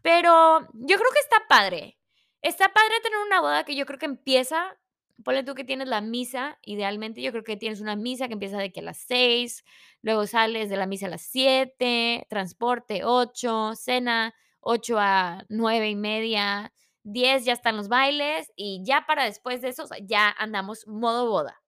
Pero 0.01 0.62
yo 0.73 0.97
creo 0.97 1.12
que 1.13 1.19
está 1.19 1.47
padre. 1.47 1.97
Está 2.41 2.69
padre 2.71 2.93
tener 3.03 3.19
una 3.19 3.41
boda 3.41 3.63
que 3.65 3.75
yo 3.75 3.85
creo 3.85 3.99
que 3.99 4.05
empieza 4.05 4.77
ponle 5.23 5.43
tú 5.43 5.55
que 5.55 5.63
tienes 5.63 5.88
la 5.88 6.01
misa, 6.01 6.57
idealmente, 6.63 7.21
yo 7.21 7.31
creo 7.31 7.43
que 7.43 7.57
tienes 7.57 7.81
una 7.81 7.95
misa 7.95 8.27
que 8.27 8.33
empieza 8.33 8.57
de 8.57 8.71
que 8.71 8.79
a 8.81 8.83
las 8.83 8.99
6, 8.99 9.63
luego 10.01 10.25
sales 10.27 10.69
de 10.69 10.77
la 10.77 10.85
misa 10.85 11.07
a 11.07 11.09
las 11.09 11.21
7, 11.23 12.25
transporte 12.29 13.01
8, 13.03 13.73
cena 13.75 14.33
8 14.62 14.97
a 14.99 15.45
9 15.49 15.89
1/2, 15.89 16.71
10 17.03 17.45
ya 17.45 17.53
están 17.53 17.77
los 17.77 17.88
bailes, 17.89 18.51
y 18.55 18.81
ya 18.85 19.05
para 19.05 19.25
después 19.25 19.62
de 19.62 19.69
eso, 19.69 19.88
ya 20.05 20.29
andamos 20.29 20.88
modo 20.88 21.29
boda. 21.29 21.62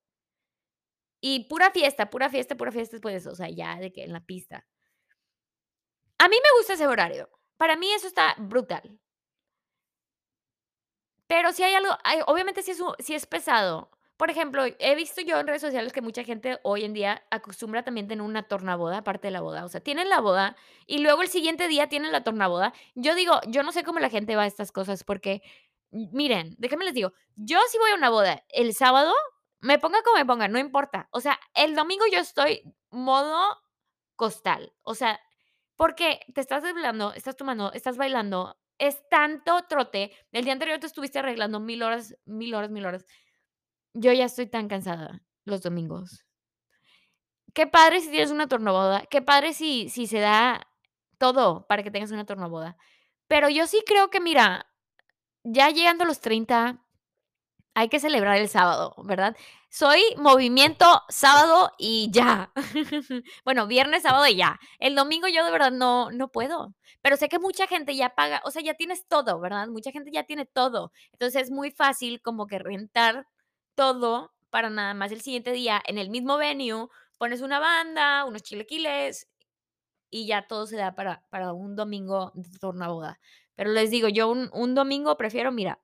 Y 1.24 1.46
pura 1.48 1.70
fiesta, 1.72 2.10
pura 2.10 2.30
fiesta, 2.30 2.58
pura 2.58 2.72
fiesta 2.72 2.96
después 2.98 3.14
de 3.14 3.20
eso, 3.20 3.32
o 3.32 3.36
sea, 3.36 3.50
ya 3.50 3.76
de 3.78 3.94
que 3.94 4.04
en 4.04 4.12
la 4.14 4.22
pista. 4.26 4.66
A 6.20 6.28
mí 6.30 6.36
me 6.36 6.58
gusta 6.58 6.74
ese 6.74 6.88
horario. 6.88 7.30
Para 7.62 7.76
mí 7.76 7.92
eso 7.94 8.08
está 8.08 8.34
brutal. 8.40 8.98
Pero 11.28 11.52
si 11.54 11.62
hay 11.62 11.76
algo 11.76 11.92
hay 12.04 12.22
obviamente, 12.26 12.64
si 12.64 12.72
es 12.72 12.82
si 12.98 13.14
es 13.14 13.28
pesado. 13.28 13.92
Por 14.18 14.32
ejemplo, 14.32 14.64
he 14.80 14.96
visto 14.96 15.22
yo 15.22 15.40
en 15.40 15.46
redes 15.46 15.62
sociales 15.62 15.94
que 15.94 16.02
mucha 16.02 16.24
gente 16.24 16.60
hoy 16.64 16.86
en 16.86 16.94
día 16.94 17.24
acostumbra 17.30 17.84
también 17.84 18.08
tener 18.08 18.24
una 18.24 18.48
tornaboda, 18.48 18.98
aparte 18.98 19.28
de 19.28 19.32
la 19.32 19.42
boda. 19.42 19.64
O 19.64 19.70
sea, 19.70 19.80
tienen 19.80 20.10
la 20.10 20.22
boda 20.22 20.56
y 20.88 21.04
luego 21.04 21.22
el 21.22 21.28
siguiente 21.28 21.68
día 21.68 21.88
tienen 21.88 22.12
la 22.12 22.24
tornaboda. 22.24 22.74
Yo 22.96 23.14
digo, 23.14 23.40
yo 23.46 23.62
no 23.62 23.72
sé 23.72 23.84
cómo 23.84 24.00
la 24.00 24.10
gente 24.10 24.36
va 24.36 24.42
a 24.42 24.48
estas 24.48 24.72
cosas, 24.72 25.04
porque, 25.04 25.44
miren, 25.92 26.56
déjenme 26.58 26.86
les 26.86 26.96
digo, 26.96 27.14
yo 27.36 27.60
si 27.70 27.78
voy 27.78 27.92
a 27.92 27.96
una 27.96 28.10
boda 28.10 28.44
el 28.50 28.74
sábado, 28.74 29.14
me 29.60 29.78
ponga 29.78 30.02
como 30.02 30.18
me 30.18 30.26
ponga, 30.26 30.48
no 30.48 30.58
importa. 30.58 31.10
O 31.12 31.22
sea, 31.22 31.40
el 31.54 31.76
domingo 31.76 32.06
yo 32.12 32.18
estoy 32.22 32.64
modo 32.90 33.62
costal. 34.16 34.74
O 34.82 34.96
sea, 34.96 35.20
porque 35.82 36.20
te 36.36 36.42
estás 36.42 36.62
desvelando, 36.62 37.12
estás 37.14 37.36
tomando, 37.36 37.74
estás 37.74 37.98
bailando, 37.98 38.56
es 38.78 39.02
tanto 39.10 39.64
trote. 39.68 40.12
El 40.32 40.44
día 40.44 40.54
anterior 40.54 40.78
te 40.78 40.86
estuviste 40.86 41.18
arreglando 41.18 41.60
1000 41.60 41.82
horas, 41.82 42.16
1000 42.26 42.54
horas, 42.54 42.70
1000 42.70 42.86
horas. 42.86 43.06
Yo 43.96 44.14
ya 44.14 44.26
estoy 44.26 44.46
tan 44.46 44.68
cansada 44.68 45.24
los 45.44 45.64
domingos. 45.64 46.24
Qué 47.56 47.66
padre 47.66 48.00
si 48.00 48.12
tienes 48.12 48.30
una 48.30 48.48
tornaboda, 48.48 49.08
qué 49.10 49.24
padre 49.24 49.56
si 49.56 49.90
si 49.90 50.06
se 50.06 50.20
da 50.20 50.68
todo 51.18 51.66
para 51.66 51.82
que 51.82 51.90
tengas 51.90 52.12
una 52.12 52.28
tornaboda. 52.28 52.78
Pero 53.28 53.50
yo 53.50 53.66
sí 53.66 53.82
creo 53.84 54.12
que, 54.12 54.20
mira, 54.20 54.68
ya 55.44 55.72
llegando 55.72 56.04
a 56.04 56.08
los 56.08 56.22
30, 56.22 56.86
hay 57.74 57.90
que 57.90 58.00
celebrar 58.00 58.38
el 58.38 58.50
sábado, 58.50 58.94
¿verdad? 59.04 59.36
Soy 59.74 60.02
movimiento 60.18 60.86
sábado 61.08 61.72
y 61.78 62.10
ya. 62.12 62.52
Bueno, 63.46 63.68
viernes, 63.68 64.04
sábado 64.04 64.28
y 64.28 64.36
ya. 64.36 64.60
El 64.80 64.96
domingo 64.96 65.30
yo 65.30 65.46
de 65.46 65.52
verdad 65.52 65.72
no 65.72 66.12
no 66.12 66.30
puedo. 66.30 66.76
Pero 67.02 67.16
sé 67.16 67.30
que 67.30 67.40
mucha 67.40 67.68
gente 67.68 67.96
ya 67.96 68.10
paga, 68.14 68.42
o 68.44 68.52
sea, 68.52 68.62
ya 68.62 68.74
tienes 68.74 69.08
todo, 69.08 69.40
¿verdad? 69.40 69.68
Mucha 69.70 69.92
gente 69.92 70.12
ya 70.12 70.24
tiene 70.26 70.46
todo. 70.46 70.92
Entonces, 71.14 71.44
es 71.44 71.52
muy 71.52 71.72
fácil 71.72 72.22
como 72.22 72.48
que 72.48 72.60
rentar 72.60 73.28
todo 73.76 74.34
para 74.50 74.70
nada 74.70 74.94
más 74.94 75.12
el 75.14 75.22
siguiente 75.22 75.52
día 75.54 75.82
en 75.88 75.98
el 75.98 76.10
mismo 76.10 76.36
venue, 76.38 76.88
pones 77.18 77.42
una 77.42 77.60
banda, 77.60 78.26
unos 78.26 78.44
chilaquiles 78.44 79.28
y 80.12 80.28
ya 80.28 80.48
todo 80.48 80.68
se 80.68 80.78
da 80.78 80.96
para 80.96 81.24
para 81.30 81.54
un 81.54 81.76
domingo 81.78 82.32
de 82.36 82.60
tornaboda. 82.60 83.20
Pero 83.56 83.72
les 83.72 83.92
digo, 83.92 84.10
yo 84.10 84.30
un 84.30 84.50
un 84.54 84.76
domingo 84.76 85.18
prefiero, 85.18 85.52
mira 85.54 85.80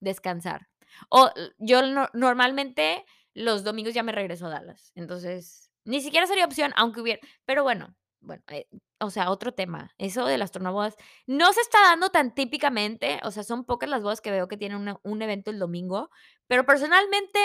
descansar. 0.00 0.66
O 1.10 1.30
yo 1.58 1.82
no 1.82 2.08
normalmente 2.12 3.04
los 3.34 3.64
domingos 3.64 3.94
ya 3.94 4.02
me 4.02 4.12
regreso 4.12 4.46
a 4.46 4.50
Dallas. 4.50 4.92
Entonces, 4.94 5.70
ni 5.84 6.00
siquiera 6.00 6.26
sería 6.26 6.44
opción, 6.44 6.72
aunque 6.76 7.00
hubiera 7.00 7.20
pero 7.46 7.62
bueno 7.62 7.96
bueno, 8.22 8.42
eh, 8.48 8.68
o 9.00 9.10
sea, 9.10 9.30
otro 9.30 9.52
tema. 9.52 9.94
Eso 9.98 10.26
de 10.26 10.38
las 10.38 10.52
tornabodas 10.52 10.96
no 11.26 11.52
se 11.52 11.60
está 11.62 11.80
dando 11.82 12.10
tan 12.10 12.34
típicamente, 12.34 13.18
o 13.24 13.30
sea, 13.30 13.42
son 13.44 13.64
pocas 13.64 13.88
las 13.88 14.02
bodas 14.02 14.20
que 14.20 14.30
veo 14.30 14.48
que 14.48 14.58
tienen 14.58 14.96
un 15.02 15.22
evento 15.22 15.50
el 15.50 15.58
domingo, 15.58 16.10
pero 16.46 16.66
personalmente 16.66 17.38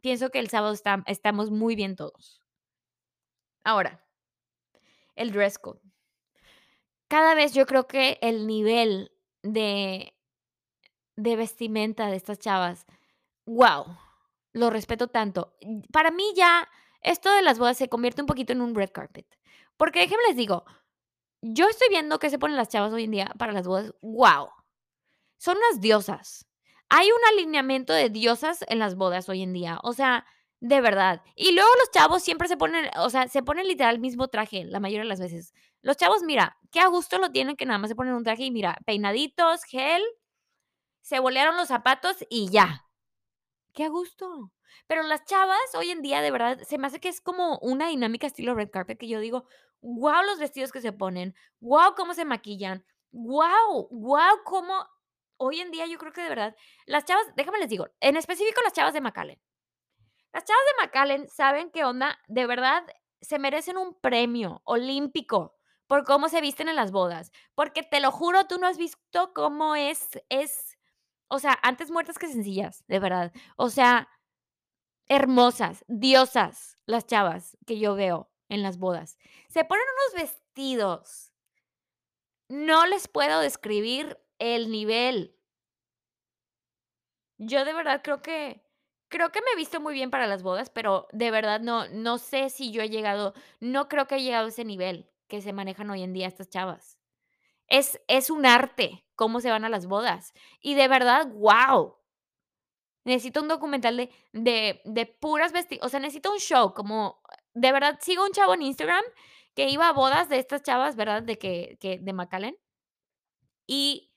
pienso 0.00 0.30
que 0.30 0.38
el 0.38 0.48
sábado 0.50 0.74
estamos 1.06 1.50
muy 1.50 1.74
bien 1.74 1.96
todos. 1.96 2.40
Ahora 3.64 4.04
el 5.16 5.32
dress 5.32 5.58
code. 5.58 5.80
Cada 7.08 7.34
vez 7.34 7.54
yo 7.54 7.66
creo 7.66 7.86
que 7.86 8.18
el 8.22 8.46
nivel 8.46 9.12
de 9.42 10.13
de 11.16 11.36
vestimenta 11.36 12.06
de 12.06 12.16
estas 12.16 12.38
chavas, 12.38 12.86
guau, 13.46 13.86
lo 14.52 14.70
respeto 14.70 15.08
tanto. 15.08 15.54
Para 15.92 16.10
mí 16.10 16.24
ya 16.34 16.68
esto 17.00 17.32
de 17.34 17.42
las 17.42 17.58
bodas 17.58 17.76
se 17.76 17.88
convierte 17.88 18.22
un 18.22 18.26
poquito 18.26 18.52
en 18.52 18.60
un 18.60 18.74
red 18.74 18.90
carpet, 18.90 19.26
porque 19.76 20.00
déjenme 20.00 20.22
les 20.28 20.36
digo, 20.36 20.64
yo 21.42 21.68
estoy 21.68 21.88
viendo 21.90 22.18
qué 22.18 22.30
se 22.30 22.38
ponen 22.38 22.56
las 22.56 22.68
chavas 22.68 22.92
hoy 22.92 23.04
en 23.04 23.10
día 23.10 23.32
para 23.38 23.52
las 23.52 23.66
bodas, 23.66 23.92
guau, 24.00 24.48
son 25.38 25.58
unas 25.58 25.80
diosas. 25.80 26.46
Hay 26.88 27.08
un 27.08 27.20
alineamiento 27.32 27.92
de 27.92 28.08
diosas 28.08 28.64
en 28.68 28.78
las 28.78 28.94
bodas 28.94 29.28
hoy 29.28 29.42
en 29.42 29.52
día, 29.52 29.78
o 29.82 29.92
sea, 29.92 30.26
de 30.60 30.80
verdad. 30.80 31.22
Y 31.34 31.52
luego 31.52 31.68
los 31.78 31.90
chavos 31.90 32.22
siempre 32.22 32.48
se 32.48 32.56
ponen, 32.56 32.88
o 32.96 33.10
sea, 33.10 33.28
se 33.28 33.42
ponen 33.42 33.68
literal 33.68 33.96
el 33.96 34.00
mismo 34.00 34.28
traje 34.28 34.64
la 34.64 34.80
mayoría 34.80 35.02
de 35.02 35.08
las 35.08 35.20
veces. 35.20 35.52
Los 35.82 35.98
chavos, 35.98 36.22
mira, 36.22 36.56
qué 36.70 36.80
a 36.80 36.86
gusto 36.86 37.18
lo 37.18 37.30
tienen 37.30 37.56
que 37.56 37.66
nada 37.66 37.78
más 37.78 37.90
se 37.90 37.96
ponen 37.96 38.14
un 38.14 38.24
traje 38.24 38.44
y 38.44 38.50
mira, 38.50 38.78
peinaditos, 38.86 39.64
gel, 39.64 40.02
se 41.04 41.20
bolearon 41.20 41.56
los 41.58 41.68
zapatos 41.68 42.16
y 42.30 42.50
ya. 42.50 42.86
Qué 43.74 43.84
a 43.84 43.88
gusto. 43.90 44.52
Pero 44.86 45.02
las 45.02 45.24
chavas 45.26 45.58
hoy 45.76 45.90
en 45.90 46.02
día, 46.02 46.22
de 46.22 46.30
verdad, 46.30 46.58
se 46.66 46.78
me 46.78 46.86
hace 46.86 47.00
que 47.00 47.10
es 47.10 47.20
como 47.20 47.58
una 47.60 47.88
dinámica 47.88 48.26
estilo 48.26 48.54
red 48.54 48.70
carpet, 48.70 48.98
que 48.98 49.08
yo 49.08 49.20
digo: 49.20 49.46
"Guau, 49.82 50.24
los 50.24 50.38
vestidos 50.40 50.72
que 50.72 50.80
se 50.80 50.92
ponen, 50.92 51.34
guau, 51.60 51.94
cómo 51.94 52.14
se 52.14 52.24
maquillan, 52.24 52.84
guau, 53.12 53.88
guau, 53.90 54.38
cómo" 54.44 54.88
hoy 55.38 55.60
en 55.60 55.70
día 55.72 55.86
yo 55.86 55.98
creo 55.98 56.12
que 56.12 56.22
de 56.22 56.30
verdad, 56.30 56.56
las 56.86 57.04
chavas, 57.04 57.26
déjame 57.36 57.58
les 57.58 57.68
digo, 57.68 57.88
en 58.00 58.16
específico 58.16 58.62
las 58.64 58.72
chavas 58.72 58.94
de 58.94 59.00
McAllen. 59.02 59.40
Las 60.32 60.44
chavas 60.44 60.62
de 60.78 60.84
McAllen 60.86 61.28
saben 61.28 61.70
qué 61.70 61.84
onda, 61.84 62.18
de 62.28 62.46
verdad 62.46 62.84
se 63.20 63.38
merecen 63.38 63.76
un 63.78 63.94
premio 64.00 64.62
olímpico 64.64 65.56
por 65.86 66.04
cómo 66.04 66.28
se 66.28 66.40
visten 66.40 66.68
en 66.68 66.76
las 66.76 66.92
bodas, 66.92 67.30
porque 67.54 67.82
te 67.82 68.00
lo 68.00 68.10
juro, 68.10 68.46
tú 68.46 68.58
no 68.58 68.66
has 68.66 68.78
visto 68.78 69.32
cómo 69.34 69.76
es 69.76 70.08
es, 70.28 70.73
o 71.28 71.38
sea, 71.38 71.58
antes 71.62 71.90
muertas 71.90 72.18
que 72.18 72.28
sencillas, 72.28 72.84
de 72.88 72.98
verdad. 72.98 73.32
O 73.56 73.70
sea, 73.70 74.08
hermosas, 75.08 75.84
diosas, 75.88 76.78
las 76.86 77.06
chavas 77.06 77.56
que 77.66 77.78
yo 77.78 77.94
veo 77.94 78.30
en 78.48 78.62
las 78.62 78.78
bodas. 78.78 79.18
Se 79.48 79.64
ponen 79.64 79.84
unos 80.12 80.22
vestidos 80.22 81.34
no 82.48 82.86
les 82.86 83.08
puedo 83.08 83.40
describir 83.40 84.18
el 84.38 84.70
nivel. 84.70 85.34
Yo 87.38 87.64
de 87.64 87.72
verdad 87.72 88.00
creo 88.02 88.22
que 88.22 88.62
creo 89.08 89.30
que 89.30 89.40
me 89.40 89.50
he 89.52 89.56
visto 89.56 89.80
muy 89.80 89.94
bien 89.94 90.10
para 90.10 90.26
las 90.26 90.42
bodas, 90.42 90.70
pero 90.70 91.08
de 91.12 91.30
verdad 91.30 91.60
no 91.60 91.88
no 91.88 92.18
sé 92.18 92.50
si 92.50 92.70
yo 92.70 92.82
he 92.82 92.88
llegado 92.90 93.34
no 93.60 93.88
creo 93.88 94.06
que 94.06 94.16
he 94.16 94.22
llegado 94.22 94.46
a 94.46 94.48
ese 94.48 94.64
nivel 94.64 95.10
que 95.28 95.40
se 95.42 95.52
manejan 95.52 95.90
hoy 95.90 96.02
en 96.02 96.12
día 96.12 96.26
estas 96.28 96.48
chavas. 96.48 96.98
Es 97.68 98.00
es 98.08 98.30
un 98.30 98.46
arte 98.46 99.04
cómo 99.14 99.40
se 99.40 99.50
van 99.50 99.64
a 99.64 99.68
las 99.68 99.86
bodas. 99.86 100.32
Y 100.60 100.74
de 100.74 100.88
verdad, 100.88 101.28
guau. 101.32 101.96
Necesito 103.04 103.42
un 103.42 103.48
documental 103.48 103.96
de 103.96 104.10
de 104.32 104.80
de 104.84 105.06
puras 105.06 105.52
vesti 105.52 105.78
o 105.82 105.88
sea, 105.88 106.00
necesito 106.00 106.32
un 106.32 106.38
show 106.38 106.74
como 106.74 107.20
de 107.54 107.72
verdad, 107.72 107.98
sigo 108.00 108.24
un 108.24 108.32
chavo 108.32 108.54
en 108.54 108.62
Instagram 108.62 109.04
que 109.54 109.68
iba 109.68 109.88
a 109.88 109.92
bodas 109.92 110.28
de 110.28 110.38
estas 110.38 110.62
chavas, 110.62 110.96
¿verdad? 110.96 111.22
De 111.22 111.38
que 111.38 111.78
que 111.80 111.98
de 111.98 112.12
McAllen. 112.12 112.56
Y 113.66 114.12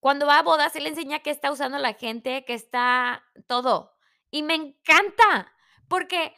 cuando 0.00 0.26
va 0.26 0.38
a 0.38 0.42
bodas, 0.42 0.76
él 0.76 0.86
enseña 0.86 1.20
qué 1.20 1.30
está 1.30 1.50
usando 1.50 1.78
la 1.78 1.94
gente, 1.94 2.44
qué 2.44 2.54
está 2.54 3.24
todo. 3.46 3.92
Y 4.30 4.42
me 4.42 4.54
encanta, 4.54 5.52
porque 5.88 6.34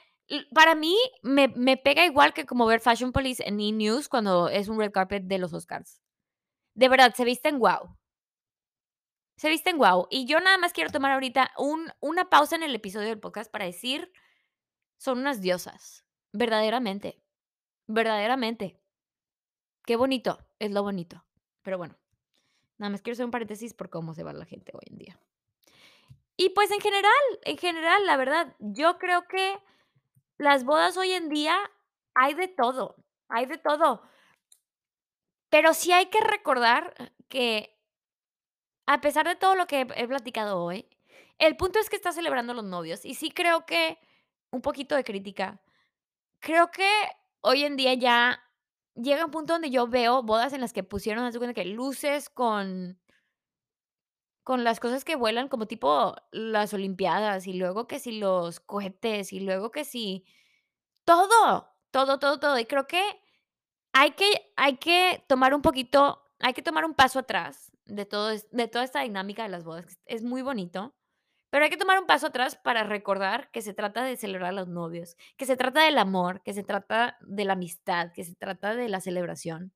para 0.54 0.74
mí 0.74 0.96
me 1.22 1.48
me 1.48 1.76
pega 1.76 2.04
igual 2.06 2.34
que 2.34 2.46
como 2.46 2.66
ver 2.66 2.80
Fashion 2.80 3.12
Police 3.12 3.42
en 3.46 3.60
E! 3.60 3.72
News 3.72 4.08
cuando 4.08 4.48
es 4.48 4.68
un 4.68 4.78
red 4.78 4.92
carpet 4.92 5.24
de 5.24 5.38
los 5.38 5.52
Oscars. 5.52 6.00
De 6.76 6.90
verdad, 6.90 7.14
se 7.14 7.24
visten 7.24 7.58
guau. 7.58 7.96
Se 9.38 9.48
visten 9.48 9.78
guau. 9.78 10.06
Y 10.10 10.26
yo 10.26 10.40
nada 10.40 10.58
más 10.58 10.74
quiero 10.74 10.90
tomar 10.90 11.12
ahorita 11.12 11.50
un 11.56 11.90
una 12.00 12.28
pausa 12.28 12.54
en 12.54 12.62
el 12.62 12.74
episodio 12.74 13.08
del 13.08 13.18
podcast 13.18 13.50
para 13.50 13.64
decir, 13.64 14.12
son 14.98 15.18
unas 15.18 15.40
diosas, 15.40 16.04
verdaderamente, 16.32 17.22
verdaderamente. 17.86 18.78
Qué 19.86 19.96
bonito, 19.96 20.38
es 20.58 20.70
lo 20.70 20.82
bonito. 20.82 21.24
Pero 21.62 21.78
bueno, 21.78 21.96
nada 22.76 22.90
más 22.90 23.00
quiero 23.00 23.14
hacer 23.14 23.24
un 23.24 23.30
paréntesis 23.30 23.72
por 23.72 23.88
cómo 23.88 24.12
se 24.12 24.22
va 24.22 24.34
la 24.34 24.44
gente 24.44 24.72
hoy 24.74 24.84
en 24.90 24.98
día. 24.98 25.20
Y 26.36 26.50
pues 26.50 26.70
en 26.70 26.80
general 26.80 27.10
en 27.44 27.56
general, 27.56 28.04
la 28.04 28.18
verdad, 28.18 28.54
yo 28.58 28.98
creo 28.98 29.26
que 29.28 29.58
las 30.36 30.64
bodas 30.64 30.98
hoy 30.98 31.12
en 31.12 31.30
día 31.30 31.56
hay 32.14 32.34
de 32.34 32.48
todo, 32.48 32.96
hay 33.30 33.46
de 33.46 33.56
todo. 33.56 34.02
Pero 35.56 35.72
sí 35.72 35.90
hay 35.90 36.10
que 36.10 36.20
recordar 36.20 36.92
que 37.30 37.80
a 38.84 39.00
pesar 39.00 39.26
de 39.26 39.36
todo 39.36 39.54
lo 39.54 39.66
que 39.66 39.86
he 39.96 40.06
platicado 40.06 40.62
hoy, 40.62 40.86
el 41.38 41.56
punto 41.56 41.78
es 41.78 41.88
que 41.88 41.96
estás 41.96 42.14
celebrando 42.14 42.52
los 42.52 42.64
novios. 42.64 43.06
Y 43.06 43.14
sí 43.14 43.30
creo 43.30 43.64
que 43.64 43.98
un 44.50 44.60
poquito 44.60 44.94
de 44.94 45.02
crítica. 45.02 45.62
Creo 46.40 46.70
que 46.70 46.86
hoy 47.40 47.64
en 47.64 47.76
día 47.76 47.94
ya 47.94 48.38
llega 48.96 49.24
un 49.24 49.30
punto 49.30 49.54
donde 49.54 49.70
yo 49.70 49.88
veo 49.88 50.22
bodas 50.22 50.52
en 50.52 50.60
las 50.60 50.74
que 50.74 50.82
pusieron, 50.82 51.32
que 51.54 51.64
luces 51.64 52.28
con 52.28 53.00
con 54.42 54.62
las 54.62 54.78
cosas 54.78 55.06
que 55.06 55.16
vuelan 55.16 55.48
como 55.48 55.66
tipo 55.66 56.16
las 56.32 56.74
olimpiadas, 56.74 57.46
y 57.46 57.54
luego 57.54 57.86
que 57.86 57.98
si 57.98 58.12
los 58.18 58.60
cohetes, 58.60 59.32
y 59.32 59.40
luego 59.40 59.70
que 59.70 59.86
si 59.86 60.26
todo, 61.06 61.72
todo, 61.92 62.18
todo, 62.18 62.38
todo. 62.40 62.58
Y 62.58 62.66
creo 62.66 62.86
que 62.86 63.00
hay 63.96 64.10
que 64.10 64.52
hay 64.56 64.76
que 64.76 65.24
tomar 65.26 65.54
un 65.54 65.62
poquito 65.62 66.22
hay 66.40 66.52
que 66.52 66.62
tomar 66.62 66.84
un 66.84 66.94
paso 66.94 67.18
atrás 67.18 67.72
de 67.86 68.04
todo 68.04 68.28
de 68.28 68.68
toda 68.68 68.84
esta 68.84 69.00
dinámica 69.00 69.42
de 69.42 69.48
las 69.48 69.64
bodas. 69.64 69.98
Es 70.04 70.22
muy 70.22 70.42
bonito, 70.42 70.94
pero 71.50 71.64
hay 71.64 71.70
que 71.70 71.78
tomar 71.78 71.98
un 71.98 72.06
paso 72.06 72.26
atrás 72.26 72.56
para 72.56 72.84
recordar 72.84 73.50
que 73.52 73.62
se 73.62 73.72
trata 73.72 74.04
de 74.04 74.16
celebrar 74.16 74.50
a 74.50 74.52
los 74.52 74.68
novios, 74.68 75.16
que 75.38 75.46
se 75.46 75.56
trata 75.56 75.82
del 75.84 75.96
amor, 75.98 76.42
que 76.42 76.52
se 76.52 76.62
trata 76.62 77.16
de 77.22 77.44
la 77.46 77.54
amistad, 77.54 78.12
que 78.12 78.24
se 78.24 78.34
trata 78.34 78.74
de 78.74 78.88
la 78.90 79.00
celebración. 79.00 79.72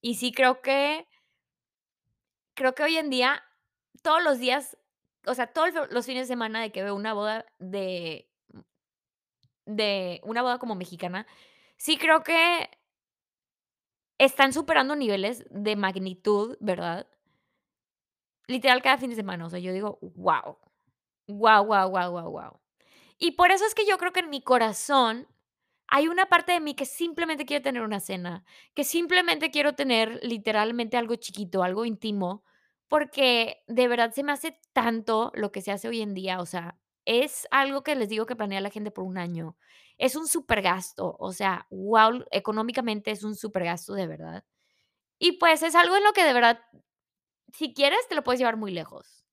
Y 0.00 0.14
sí 0.16 0.30
creo 0.32 0.62
que 0.62 1.08
creo 2.54 2.74
que 2.74 2.84
hoy 2.84 2.96
en 2.96 3.10
día, 3.10 3.42
todos 4.02 4.22
los 4.22 4.38
días, 4.38 4.76
o 5.26 5.34
sea, 5.34 5.48
todos 5.48 5.70
los 5.90 6.06
fines 6.06 6.28
de 6.28 6.32
semana 6.34 6.60
de 6.62 6.70
que 6.70 6.84
veo 6.84 6.94
una 6.94 7.14
boda 7.14 7.44
de 7.58 8.30
de 9.66 10.20
una 10.24 10.42
boda 10.42 10.58
como 10.58 10.76
mexicana, 10.76 11.26
sí 11.76 11.98
creo 11.98 12.22
que 12.22 12.70
están 14.18 14.52
superando 14.52 14.96
niveles 14.96 15.44
de 15.50 15.76
magnitud, 15.76 16.56
¿verdad? 16.60 17.06
Literal 18.46 18.80
cada 18.82 18.96
fin 18.98 19.10
de 19.10 19.16
semana, 19.16 19.44
o 19.46 19.50
sea, 19.50 19.58
yo 19.58 19.72
digo: 19.72 19.98
"Guau, 20.00 20.58
guau, 21.28 21.64
guau, 21.66 21.90
guau, 21.90 22.10
guau, 22.12 22.30
guau". 22.30 22.60
Y 23.18 23.32
por 23.32 23.52
eso 23.52 23.66
es 23.66 23.74
que 23.74 23.86
yo 23.86 23.98
creo 23.98 24.12
que 24.12 24.20
en 24.20 24.30
mi 24.30 24.42
corazón 24.42 25.28
hay 25.88 26.08
una 26.08 26.26
parte 26.28 26.52
de 26.52 26.60
mí 26.60 26.74
que 26.74 26.86
simplemente 26.86 27.46
quiere 27.46 27.62
tener 27.64 27.82
una 27.82 28.00
cena, 28.00 28.44
que 28.74 28.84
simplemente 28.84 29.50
quiero 29.50 29.74
tener 29.74 30.20
literalmente 30.24 30.96
algo 30.98 31.16
chiquito, 31.16 31.62
algo 31.64 31.84
íntimo, 31.86 32.44
porque 32.88 33.64
de 33.68 33.88
verdad 33.88 34.12
se 34.14 34.24
me 34.24 34.32
hace 34.32 34.58
tanto 34.74 35.32
lo 35.34 35.52
que 35.52 35.62
se 35.62 35.72
hace 35.72 35.88
hoy 35.88 36.02
en 36.02 36.14
día, 36.14 36.40
o 36.40 36.46
sea, 36.46 36.78
es 37.08 37.48
algo 37.50 37.82
que 37.84 37.96
les 37.96 38.10
digo 38.10 38.26
que 38.26 38.36
planea 38.36 38.60
la 38.62 38.70
gente 38.70 38.92
por 38.92 39.04
un 39.04 39.18
año. 39.18 39.56
Es 39.98 40.16
un 40.16 40.28
supergasto, 40.28 41.16
o 41.18 41.32
sea, 41.32 41.66
guau, 41.70 42.24
económicamente 42.32 43.10
es 43.12 43.24
un 43.24 43.36
supergasto 43.36 43.94
de 43.94 44.06
verdad. 44.08 44.44
Y 45.18 45.32
pues 45.34 45.62
es 45.62 45.74
algo 45.76 45.96
en 45.96 46.04
lo 46.04 46.12
que 46.14 46.24
de 46.24 46.34
verdad, 46.34 46.60
si 47.52 47.74
quieres, 47.74 48.06
te 48.08 48.14
lo 48.16 48.24
puedes 48.24 48.40
llevar 48.40 48.56
muy 48.56 48.72
lejos. 48.72 49.24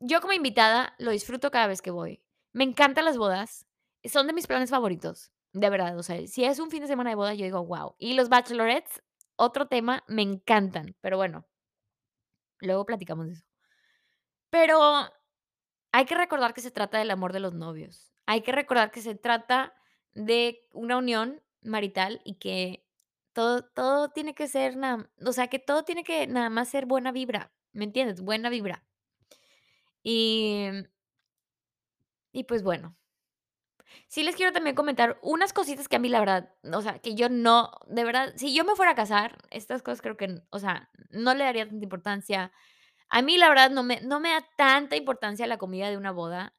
Yo 0.00 0.20
como 0.20 0.32
invitada 0.34 0.94
lo 0.98 1.10
disfruto 1.12 1.50
cada 1.50 1.66
vez 1.68 1.82
que 1.82 1.90
voy. 1.92 2.22
Me 2.52 2.64
encantan 2.64 3.04
las 3.06 3.18
bodas, 3.18 3.66
son 4.04 4.26
de 4.26 4.32
mis 4.34 4.46
planes 4.46 4.70
favoritos, 4.70 5.32
de 5.52 5.70
verdad, 5.70 5.98
o 5.98 6.02
sea, 6.04 6.26
si 6.28 6.44
es 6.44 6.58
un 6.60 6.70
fin 6.70 6.82
de 6.82 6.88
semana 6.88 7.10
de 7.10 7.16
boda, 7.16 7.34
yo 7.34 7.44
digo: 7.44 7.60
"Guau". 7.62 7.96
Y 7.98 8.14
los 8.14 8.28
bachelorettes, 8.30 9.02
otro 9.36 9.68
tema, 9.68 10.04
me 10.08 10.22
encantan, 10.22 10.96
pero 11.00 11.16
bueno. 11.18 11.46
Luego 12.60 12.84
platicamos 12.86 13.26
de 13.26 13.32
eso. 13.34 13.44
Pero 14.52 15.08
hay 15.94 16.06
que 16.06 16.16
recordar 16.16 16.54
que 16.54 16.60
se 16.60 16.72
trata 16.72 16.98
del 16.98 17.12
amor 17.12 17.32
de 17.32 17.38
los 17.38 17.54
novios. 17.54 18.12
Hay 18.26 18.40
que 18.40 18.50
recordar 18.50 18.90
que 18.90 19.00
se 19.00 19.14
trata 19.14 19.72
de 20.12 20.66
una 20.72 20.96
unión 20.96 21.40
marital 21.62 22.20
y 22.24 22.34
que 22.34 22.84
todo 23.32 23.62
todo 23.62 24.08
tiene 24.08 24.34
que 24.34 24.48
ser 24.48 24.76
na 24.76 25.08
o 25.24 25.32
sea, 25.32 25.46
que 25.46 25.60
todo 25.60 25.84
tiene 25.84 26.02
que 26.02 26.26
nada 26.26 26.50
más 26.50 26.68
ser 26.68 26.86
buena 26.86 27.12
vibra, 27.12 27.52
¿me 27.72 27.84
entiendes? 27.84 28.22
Buena 28.22 28.50
vibra. 28.50 28.84
Y 30.04 30.84
y 32.34 32.44
pues 32.44 32.62
bueno. 32.62 32.96
Sí 34.08 34.22
les 34.22 34.36
quiero 34.36 34.52
también 34.52 34.76
comentar 34.76 35.18
unas 35.22 35.52
cositas 35.52 35.88
que 35.88 35.96
a 35.96 35.98
mí 35.98 36.08
la 36.08 36.20
verdad, 36.20 36.50
o 36.72 36.82
sea, 36.82 36.98
que 36.98 37.14
yo 37.14 37.28
no 37.28 37.70
de 37.88 38.04
verdad, 38.04 38.32
si 38.36 38.54
yo 38.54 38.64
me 38.64 38.74
fuera 38.76 38.92
a 38.92 38.94
casar, 38.94 39.38
estas 39.50 39.82
cosas 39.82 40.02
creo 40.02 40.16
que, 40.16 40.42
o 40.50 40.58
sea, 40.58 40.90
no 41.10 41.34
le 41.34 41.44
daría 41.44 41.68
tanta 41.68 41.84
importancia. 41.84 42.52
A 43.10 43.22
mí, 43.22 43.36
la 43.38 43.48
verdad, 43.48 43.70
no 43.70 43.82
me 43.82 44.00
no 44.00 44.20
me 44.20 44.30
da 44.30 44.46
tanta 44.56 44.96
importancia 44.96 45.46
la 45.46 45.58
comida 45.58 45.90
de 45.90 45.96
una 45.96 46.10
boda. 46.12 46.54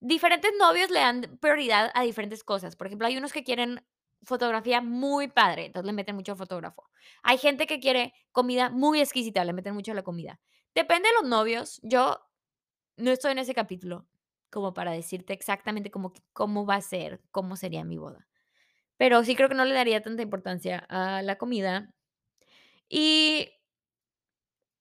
Diferentes 0.00 0.52
novios 0.58 0.90
le 0.90 1.00
dan 1.00 1.38
prioridad 1.40 1.90
a 1.94 2.02
diferentes 2.02 2.44
cosas. 2.44 2.76
Por 2.76 2.88
ejemplo, 2.88 3.06
hay 3.08 3.16
unos 3.16 3.32
que 3.32 3.44
quieren 3.44 3.84
fotografía 4.24 4.80
muy 4.82 5.28
padre, 5.28 5.66
entonces 5.66 5.86
le 5.86 5.92
meten 5.92 6.16
mucho 6.16 6.36
fotógrafo. 6.36 6.90
Hay 7.22 7.38
gente 7.38 7.66
que 7.66 7.80
quiere 7.80 8.14
comida 8.32 8.70
muy 8.70 9.00
exquisita, 9.00 9.44
le 9.44 9.52
meten 9.52 9.74
mucho 9.74 9.92
a 9.92 9.96
la 9.96 10.02
comida. 10.04 10.40
Depende 10.74 11.08
de 11.08 11.14
los 11.20 11.30
novios. 11.30 11.80
Yo 11.82 12.20
no 12.96 13.10
estoy 13.12 13.32
en 13.32 13.38
ese 13.38 13.54
capítulo 13.54 14.06
como 14.50 14.74
para 14.74 14.92
decirte 14.92 15.32
exactamente 15.34 15.90
cómo 15.90 16.12
cómo 16.32 16.66
va 16.66 16.76
a 16.76 16.80
ser, 16.82 17.22
cómo 17.32 17.56
sería 17.56 17.84
mi 17.84 17.98
boda. 17.98 18.28
Pero 18.98 19.24
sí 19.24 19.36
creo 19.36 19.48
que 19.48 19.54
no 19.56 19.64
le 19.64 19.74
daría 19.74 20.02
tanta 20.02 20.22
importancia 20.22 20.78
a 20.88 21.22
la 21.22 21.36
comida. 21.38 21.94
Y 22.88 23.50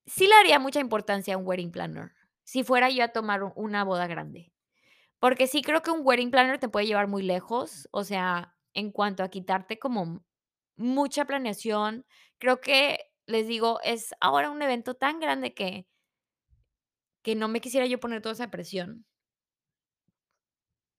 sí 0.05 0.27
le 0.27 0.35
daría 0.35 0.59
mucha 0.59 0.79
importancia 0.79 1.35
a 1.35 1.37
un 1.37 1.47
wedding 1.47 1.71
planner, 1.71 2.11
si 2.43 2.63
fuera 2.63 2.89
yo 2.89 3.03
a 3.03 3.09
tomar 3.09 3.43
una 3.55 3.83
boda 3.83 4.07
grande. 4.07 4.51
Porque 5.19 5.47
sí 5.47 5.61
creo 5.61 5.81
que 5.83 5.91
un 5.91 6.01
wedding 6.03 6.31
planner 6.31 6.59
te 6.59 6.69
puede 6.69 6.87
llevar 6.87 7.07
muy 7.07 7.23
lejos, 7.23 7.87
o 7.91 8.03
sea, 8.03 8.55
en 8.73 8.91
cuanto 8.91 9.23
a 9.23 9.29
quitarte 9.29 9.79
como 9.79 10.25
mucha 10.77 11.25
planeación. 11.25 12.05
Creo 12.39 12.61
que, 12.61 12.99
les 13.27 13.47
digo, 13.47 13.79
es 13.83 14.15
ahora 14.19 14.49
un 14.49 14.61
evento 14.61 14.95
tan 14.95 15.19
grande 15.19 15.53
que 15.53 15.85
que 17.25 17.35
no 17.35 17.47
me 17.47 17.61
quisiera 17.61 17.85
yo 17.85 17.99
poner 17.99 18.21
toda 18.21 18.33
esa 18.33 18.49
presión. 18.49 19.05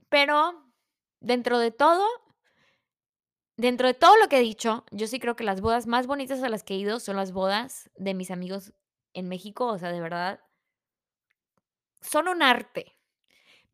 Pero, 0.09 0.71
dentro 1.21 1.59
de 1.59 1.71
todo 1.71 2.07
dentro 3.59 3.87
de 3.87 3.95
todo 3.95 4.17
lo 4.17 4.29
que 4.29 4.39
he 4.39 4.41
dicho, 4.43 4.85
yo 4.91 5.07
sí 5.07 5.19
creo 5.19 5.37
que 5.37 5.45
las 5.45 5.61
bodas 5.61 5.87
más 5.87 6.07
bonitas 6.07 6.43
a 6.43 6.49
las 6.49 6.65
que 6.65 6.75
he 6.75 6.79
ido 6.79 7.01
son 7.01 7.17
las 7.17 7.33
bodas 7.33 7.91
de 7.97 8.15
mis 8.15 8.31
amigos 8.31 8.73
en 9.15 9.29
México, 9.29 9.67
o 9.67 9.79
sea, 9.79 9.93
de 9.93 10.01
verdad 10.01 10.41
son 12.01 12.29
un 12.29 12.43
arte. 12.43 12.97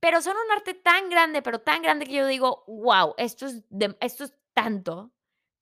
Pero 0.00 0.22
son 0.22 0.36
un 0.36 0.52
arte 0.56 0.74
tan 0.74 1.10
grande, 1.10 1.42
pero 1.42 1.60
tan 1.60 1.82
grande 1.82 2.06
que 2.06 2.14
yo 2.14 2.26
digo: 2.26 2.64
"Guau, 2.66 3.14
esto 3.18 3.46
es 3.46 3.64
dem 3.70 3.96
esto 4.00 4.24
es 4.24 4.34
tanto". 4.54 5.12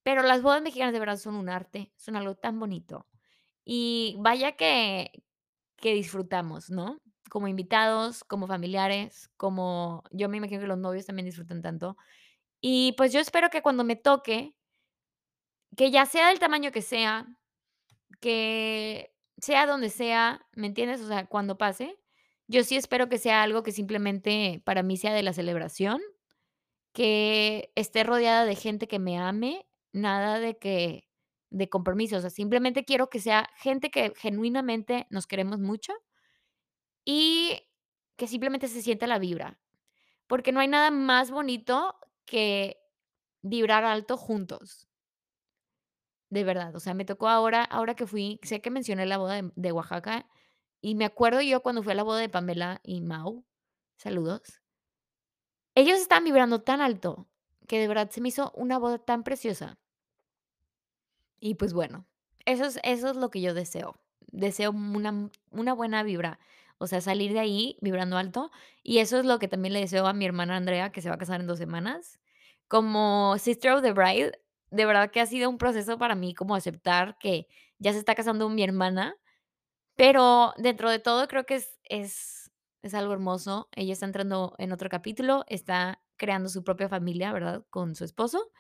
Pero 0.05 0.23
las 0.23 0.43
bodas 0.43 0.63
mexicanas 0.63 0.93
de 0.95 1.01
verdad 1.01 1.19
son 1.19 1.37
un 1.37 1.49
arte, 1.51 1.93
son 1.97 2.17
algo 2.17 2.37
tan 2.37 2.61
bonito. 2.61 3.09
Y 3.65 4.17
vaya 4.21 4.55
que 4.55 5.25
que 5.79 5.95
disfrutamos, 5.95 6.71
¿no? 6.71 7.01
Como 7.31 7.49
invitados, 7.49 8.25
como 8.25 8.47
familiares, 8.49 9.31
como 9.39 10.05
yo 10.13 10.29
me 10.31 10.39
imagino 10.39 10.61
que 10.63 10.69
los 10.69 10.79
novios 10.79 11.07
también 11.07 11.27
disfrutan 11.27 11.63
tanto. 11.63 11.97
Y, 12.63 12.95
pues, 12.99 13.13
yo 13.13 13.21
espero 13.21 13.51
que 13.51 13.63
cuando 13.63 13.85
me 13.85 13.97
toque 13.97 14.55
que 15.77 15.91
ya 15.91 16.07
sea 16.07 16.29
del 16.29 16.39
tamaño 16.39 16.73
que 16.73 16.83
sea, 16.83 17.27
que 18.21 19.16
sea 19.39 19.67
donde 19.67 19.91
sea, 19.91 20.47
¿me 20.55 20.67
entiendes? 20.67 21.01
O 21.01 21.09
sea, 21.09 21.27
cuando 21.27 21.59
pase, 21.59 21.99
yo 22.49 22.65
sí 22.65 22.77
espero 22.77 23.09
que 23.09 23.19
sea 23.19 23.43
algo 23.43 23.63
que 23.63 23.73
simplemente 23.73 24.63
para 24.65 24.83
mí 24.83 24.97
sea 24.97 25.13
de 25.15 25.23
la 25.23 25.33
celebración, 25.33 26.01
que 26.93 27.73
esté 27.75 28.05
rodeada 28.05 28.45
de 28.45 28.57
gente 28.57 28.89
que 28.89 28.99
me 28.99 29.19
ame, 29.19 29.67
nada 29.93 30.39
de 30.41 30.59
que 30.59 31.09
de 31.51 31.69
compromiso, 31.69 32.17
o 32.17 32.21
sea, 32.21 32.31
simplemente 32.31 32.85
quiero 32.85 33.09
que 33.11 33.21
sea 33.21 33.49
gente 33.57 33.91
que 33.91 34.13
genuinamente 34.17 35.07
nos 35.11 35.27
queremos 35.27 35.59
mucho 35.61 35.93
y 37.05 37.63
que 38.17 38.27
simplemente 38.27 38.69
se 38.69 38.83
sienta 38.83 39.07
la 39.07 39.19
vibra, 39.19 39.59
porque 40.27 40.53
no 40.53 40.61
hay 40.61 40.69
nada 40.69 40.91
más 40.91 41.31
bonito 41.31 41.97
que 42.25 42.79
vibrar 43.43 43.85
alto 43.85 44.17
juntos. 44.17 44.86
De 46.37 46.45
verdad, 46.45 46.77
o 46.77 46.81
sea, 46.81 46.93
me 46.93 47.07
tocó 47.07 47.29
ahora 47.29 47.65
ahora 47.65 47.95
que 47.95 48.07
fui, 48.07 48.39
sé 48.43 48.61
que 48.61 48.71
mencioné 48.71 49.07
la 49.07 49.17
boda 49.17 49.37
de 49.41 49.51
de 49.57 49.73
Oaxaca, 49.73 50.27
y 50.83 50.95
me 50.95 51.07
acuerdo 51.07 51.41
yo 51.41 51.63
cuando 51.63 51.83
fui 51.83 51.93
a 51.93 51.95
la 51.95 52.03
boda 52.03 52.21
de 52.21 52.29
Pamela 52.29 52.81
y 52.85 53.01
Mau, 53.01 53.47
saludos. 53.97 54.61
Ellos 55.79 55.99
estaban 56.01 56.25
vibrando 56.25 56.63
tan 56.63 56.81
alto, 56.81 57.29
que 57.69 57.79
de 57.79 57.87
verdad 57.87 58.09
se 58.11 58.23
me 58.23 58.29
hizo 58.31 58.51
una 58.57 58.79
boda 58.79 58.99
tan 58.99 59.23
preciosa. 59.25 59.77
Y, 61.43 61.55
pues, 61.55 61.73
bueno, 61.73 62.07
eso 62.45 62.65
es 62.65 62.81
eso 62.83 63.11
es 63.11 63.17
lo 63.17 63.31
que 63.31 63.41
yo 63.41 63.55
deseo. 63.55 64.01
Deseo 64.29 64.71
una 64.71 65.31
una 65.51 65.73
buena 65.75 66.03
vibra, 66.03 66.39
o 66.79 66.87
sea, 66.87 67.01
salir 67.01 67.33
de 67.33 67.41
ahí 67.41 67.79
vibrando 67.81 68.17
alto, 68.19 68.51
y 68.83 68.99
eso 68.99 69.19
es 69.19 69.25
lo 69.27 69.39
que 69.39 69.49
también 69.49 69.73
le 69.75 69.81
deseo 69.81 70.07
a 70.07 70.13
mi 70.13 70.25
hermana 70.27 70.57
Andrea, 70.57 70.93
que 70.93 71.03
se 71.03 71.09
va 71.09 71.15
a 71.17 71.19
casar 71.19 71.41
en 71.41 71.47
2 71.47 71.59
semanas. 71.59 72.19
Como 72.69 73.37
sister 73.39 73.73
of 73.73 73.83
the 73.83 73.93
bride, 73.93 74.33
de 74.71 74.87
verdad 74.87 75.11
que 75.11 75.21
ha 75.21 75.27
sido 75.27 75.51
un 75.51 75.59
proceso 75.59 75.99
para 75.99 76.15
mí 76.15 76.35
como 76.35 76.55
aceptar 76.57 77.19
que 77.19 77.49
ya 77.79 77.93
se 77.93 77.99
está 77.99 78.15
casando 78.15 78.49
mi 78.49 78.63
hermana, 78.65 79.17
pero 79.97 80.55
dentro 80.59 80.91
de 80.91 80.99
todo 81.01 81.29
creo 81.29 81.47
que 81.47 81.57
es 81.57 81.79
es 81.85 82.51
es 82.83 82.95
algo 82.95 83.13
hermoso. 83.15 83.69
Ella 83.75 83.93
está 83.95 84.07
entrando 84.07 84.55
en 84.59 84.73
otro 84.73 84.89
capítulo, 84.91 85.45
está 85.49 86.03
creando 86.19 86.49
su 86.51 86.65
propia 86.65 86.89
familia, 86.89 87.33
¿verdad?, 87.33 87.65
con 87.71 87.95
su 87.97 88.05
esposo, 88.05 88.51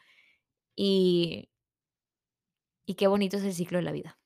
y 0.76 1.48
y 2.88 2.94
qué 2.94 3.08
bonito 3.08 3.36
es 3.36 3.44
el 3.44 3.52
ciclo 3.54 3.78
de 3.78 3.84
la 3.84 3.92
vida. 3.92 4.18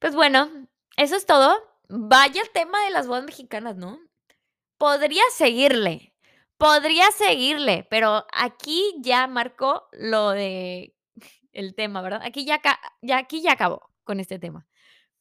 Pues 0.00 0.14
bueno, 0.14 0.50
eso 0.96 1.16
es 1.16 1.26
todo. 1.26 1.58
Vaya 1.88 2.42
tema 2.54 2.84
de 2.84 2.90
las 2.90 3.06
bodas 3.08 3.24
mexicanas, 3.24 3.76
¿no? 3.76 3.98
Podría 4.78 5.22
seguirle, 5.32 6.09
podría 6.60 7.10
seguirle, 7.12 7.86
pero 7.90 8.26
aquí 8.34 8.94
ya 9.00 9.26
marco 9.26 9.88
lo 9.92 10.30
de 10.30 10.94
el 11.52 11.74
tema, 11.74 12.02
¿verdad? 12.02 12.20
Aquí 12.22 12.44
ya 12.44 12.60
ya 13.00 13.16
aquí 13.18 13.40
ya 13.42 13.52
acabó 13.52 13.90
con 14.04 14.20
este 14.20 14.38
tema. 14.38 14.66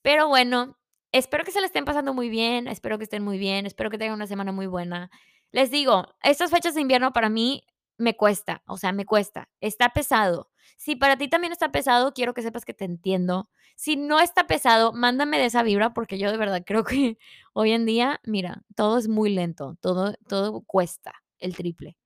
Pero 0.02 0.28
bueno, 0.28 0.78
espero 1.14 1.46
que 1.46 1.52
se 1.52 1.62
la 1.62 1.68
estén 1.68 1.86
pasando 1.86 2.14
muy 2.14 2.30
bien, 2.30 2.68
espero 2.68 2.98
que 2.98 3.06
estén 3.06 3.24
muy 3.24 3.38
bien, 3.38 3.66
espero 3.66 3.90
que 3.90 3.98
tengan 3.98 4.16
una 4.16 4.28
semana 4.28 4.52
muy 4.52 4.68
buena. 4.68 5.12
Les 5.52 5.72
digo, 5.72 6.08
estas 6.24 6.52
fechas 6.52 6.76
de 6.76 6.82
invierno 6.82 7.14
para 7.14 7.30
mí 7.30 7.64
me 7.98 8.18
cuesta, 8.18 8.62
o 8.68 8.78
sea, 8.78 8.92
me 8.92 9.06
cuesta, 9.06 9.50
está 9.62 9.90
pesado. 9.94 10.52
Si 10.78 10.96
para 10.98 11.18
ti 11.18 11.30
también 11.30 11.54
está 11.54 11.72
pesado, 11.72 12.14
quiero 12.14 12.34
que 12.34 12.42
sepas 12.42 12.66
que 12.66 12.74
te 12.74 12.86
entiendo. 12.86 13.50
Si 13.76 13.96
no 13.96 14.20
está 14.20 14.46
pesado, 14.48 14.92
mándame 14.94 15.40
de 15.40 15.46
esa 15.46 15.64
vibra, 15.64 15.94
porque 15.94 16.18
yo 16.20 16.32
de 16.32 16.38
verdad 16.38 16.64
creo 16.66 16.84
que 16.84 17.18
hoy 17.54 17.72
en 17.72 17.86
día, 17.86 18.20
mira, 18.26 18.64
todo 18.76 18.98
es 18.98 19.08
muy 19.08 19.30
lento, 19.30 19.78
todo 19.82 20.16
todo 20.28 20.62
cuesta 20.62 21.14
el 21.40 21.56
triple. 21.56 21.98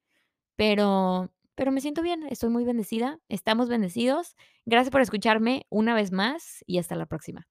Pero 0.56 1.32
pero 1.56 1.72
me 1.72 1.82
siento 1.82 2.02
bien, 2.02 2.24
estoy 2.30 2.50
muy 2.50 2.66
bendecida, 2.66 3.20
estamos 3.30 3.70
bendecidos. 3.70 4.36
Gracias 4.66 4.92
por 4.92 5.02
escucharme 5.02 5.66
una 5.70 5.94
vez 5.96 6.12
más 6.12 6.64
y 6.66 6.80
hasta 6.80 6.96
la 6.96 7.06
próxima. 7.06 7.48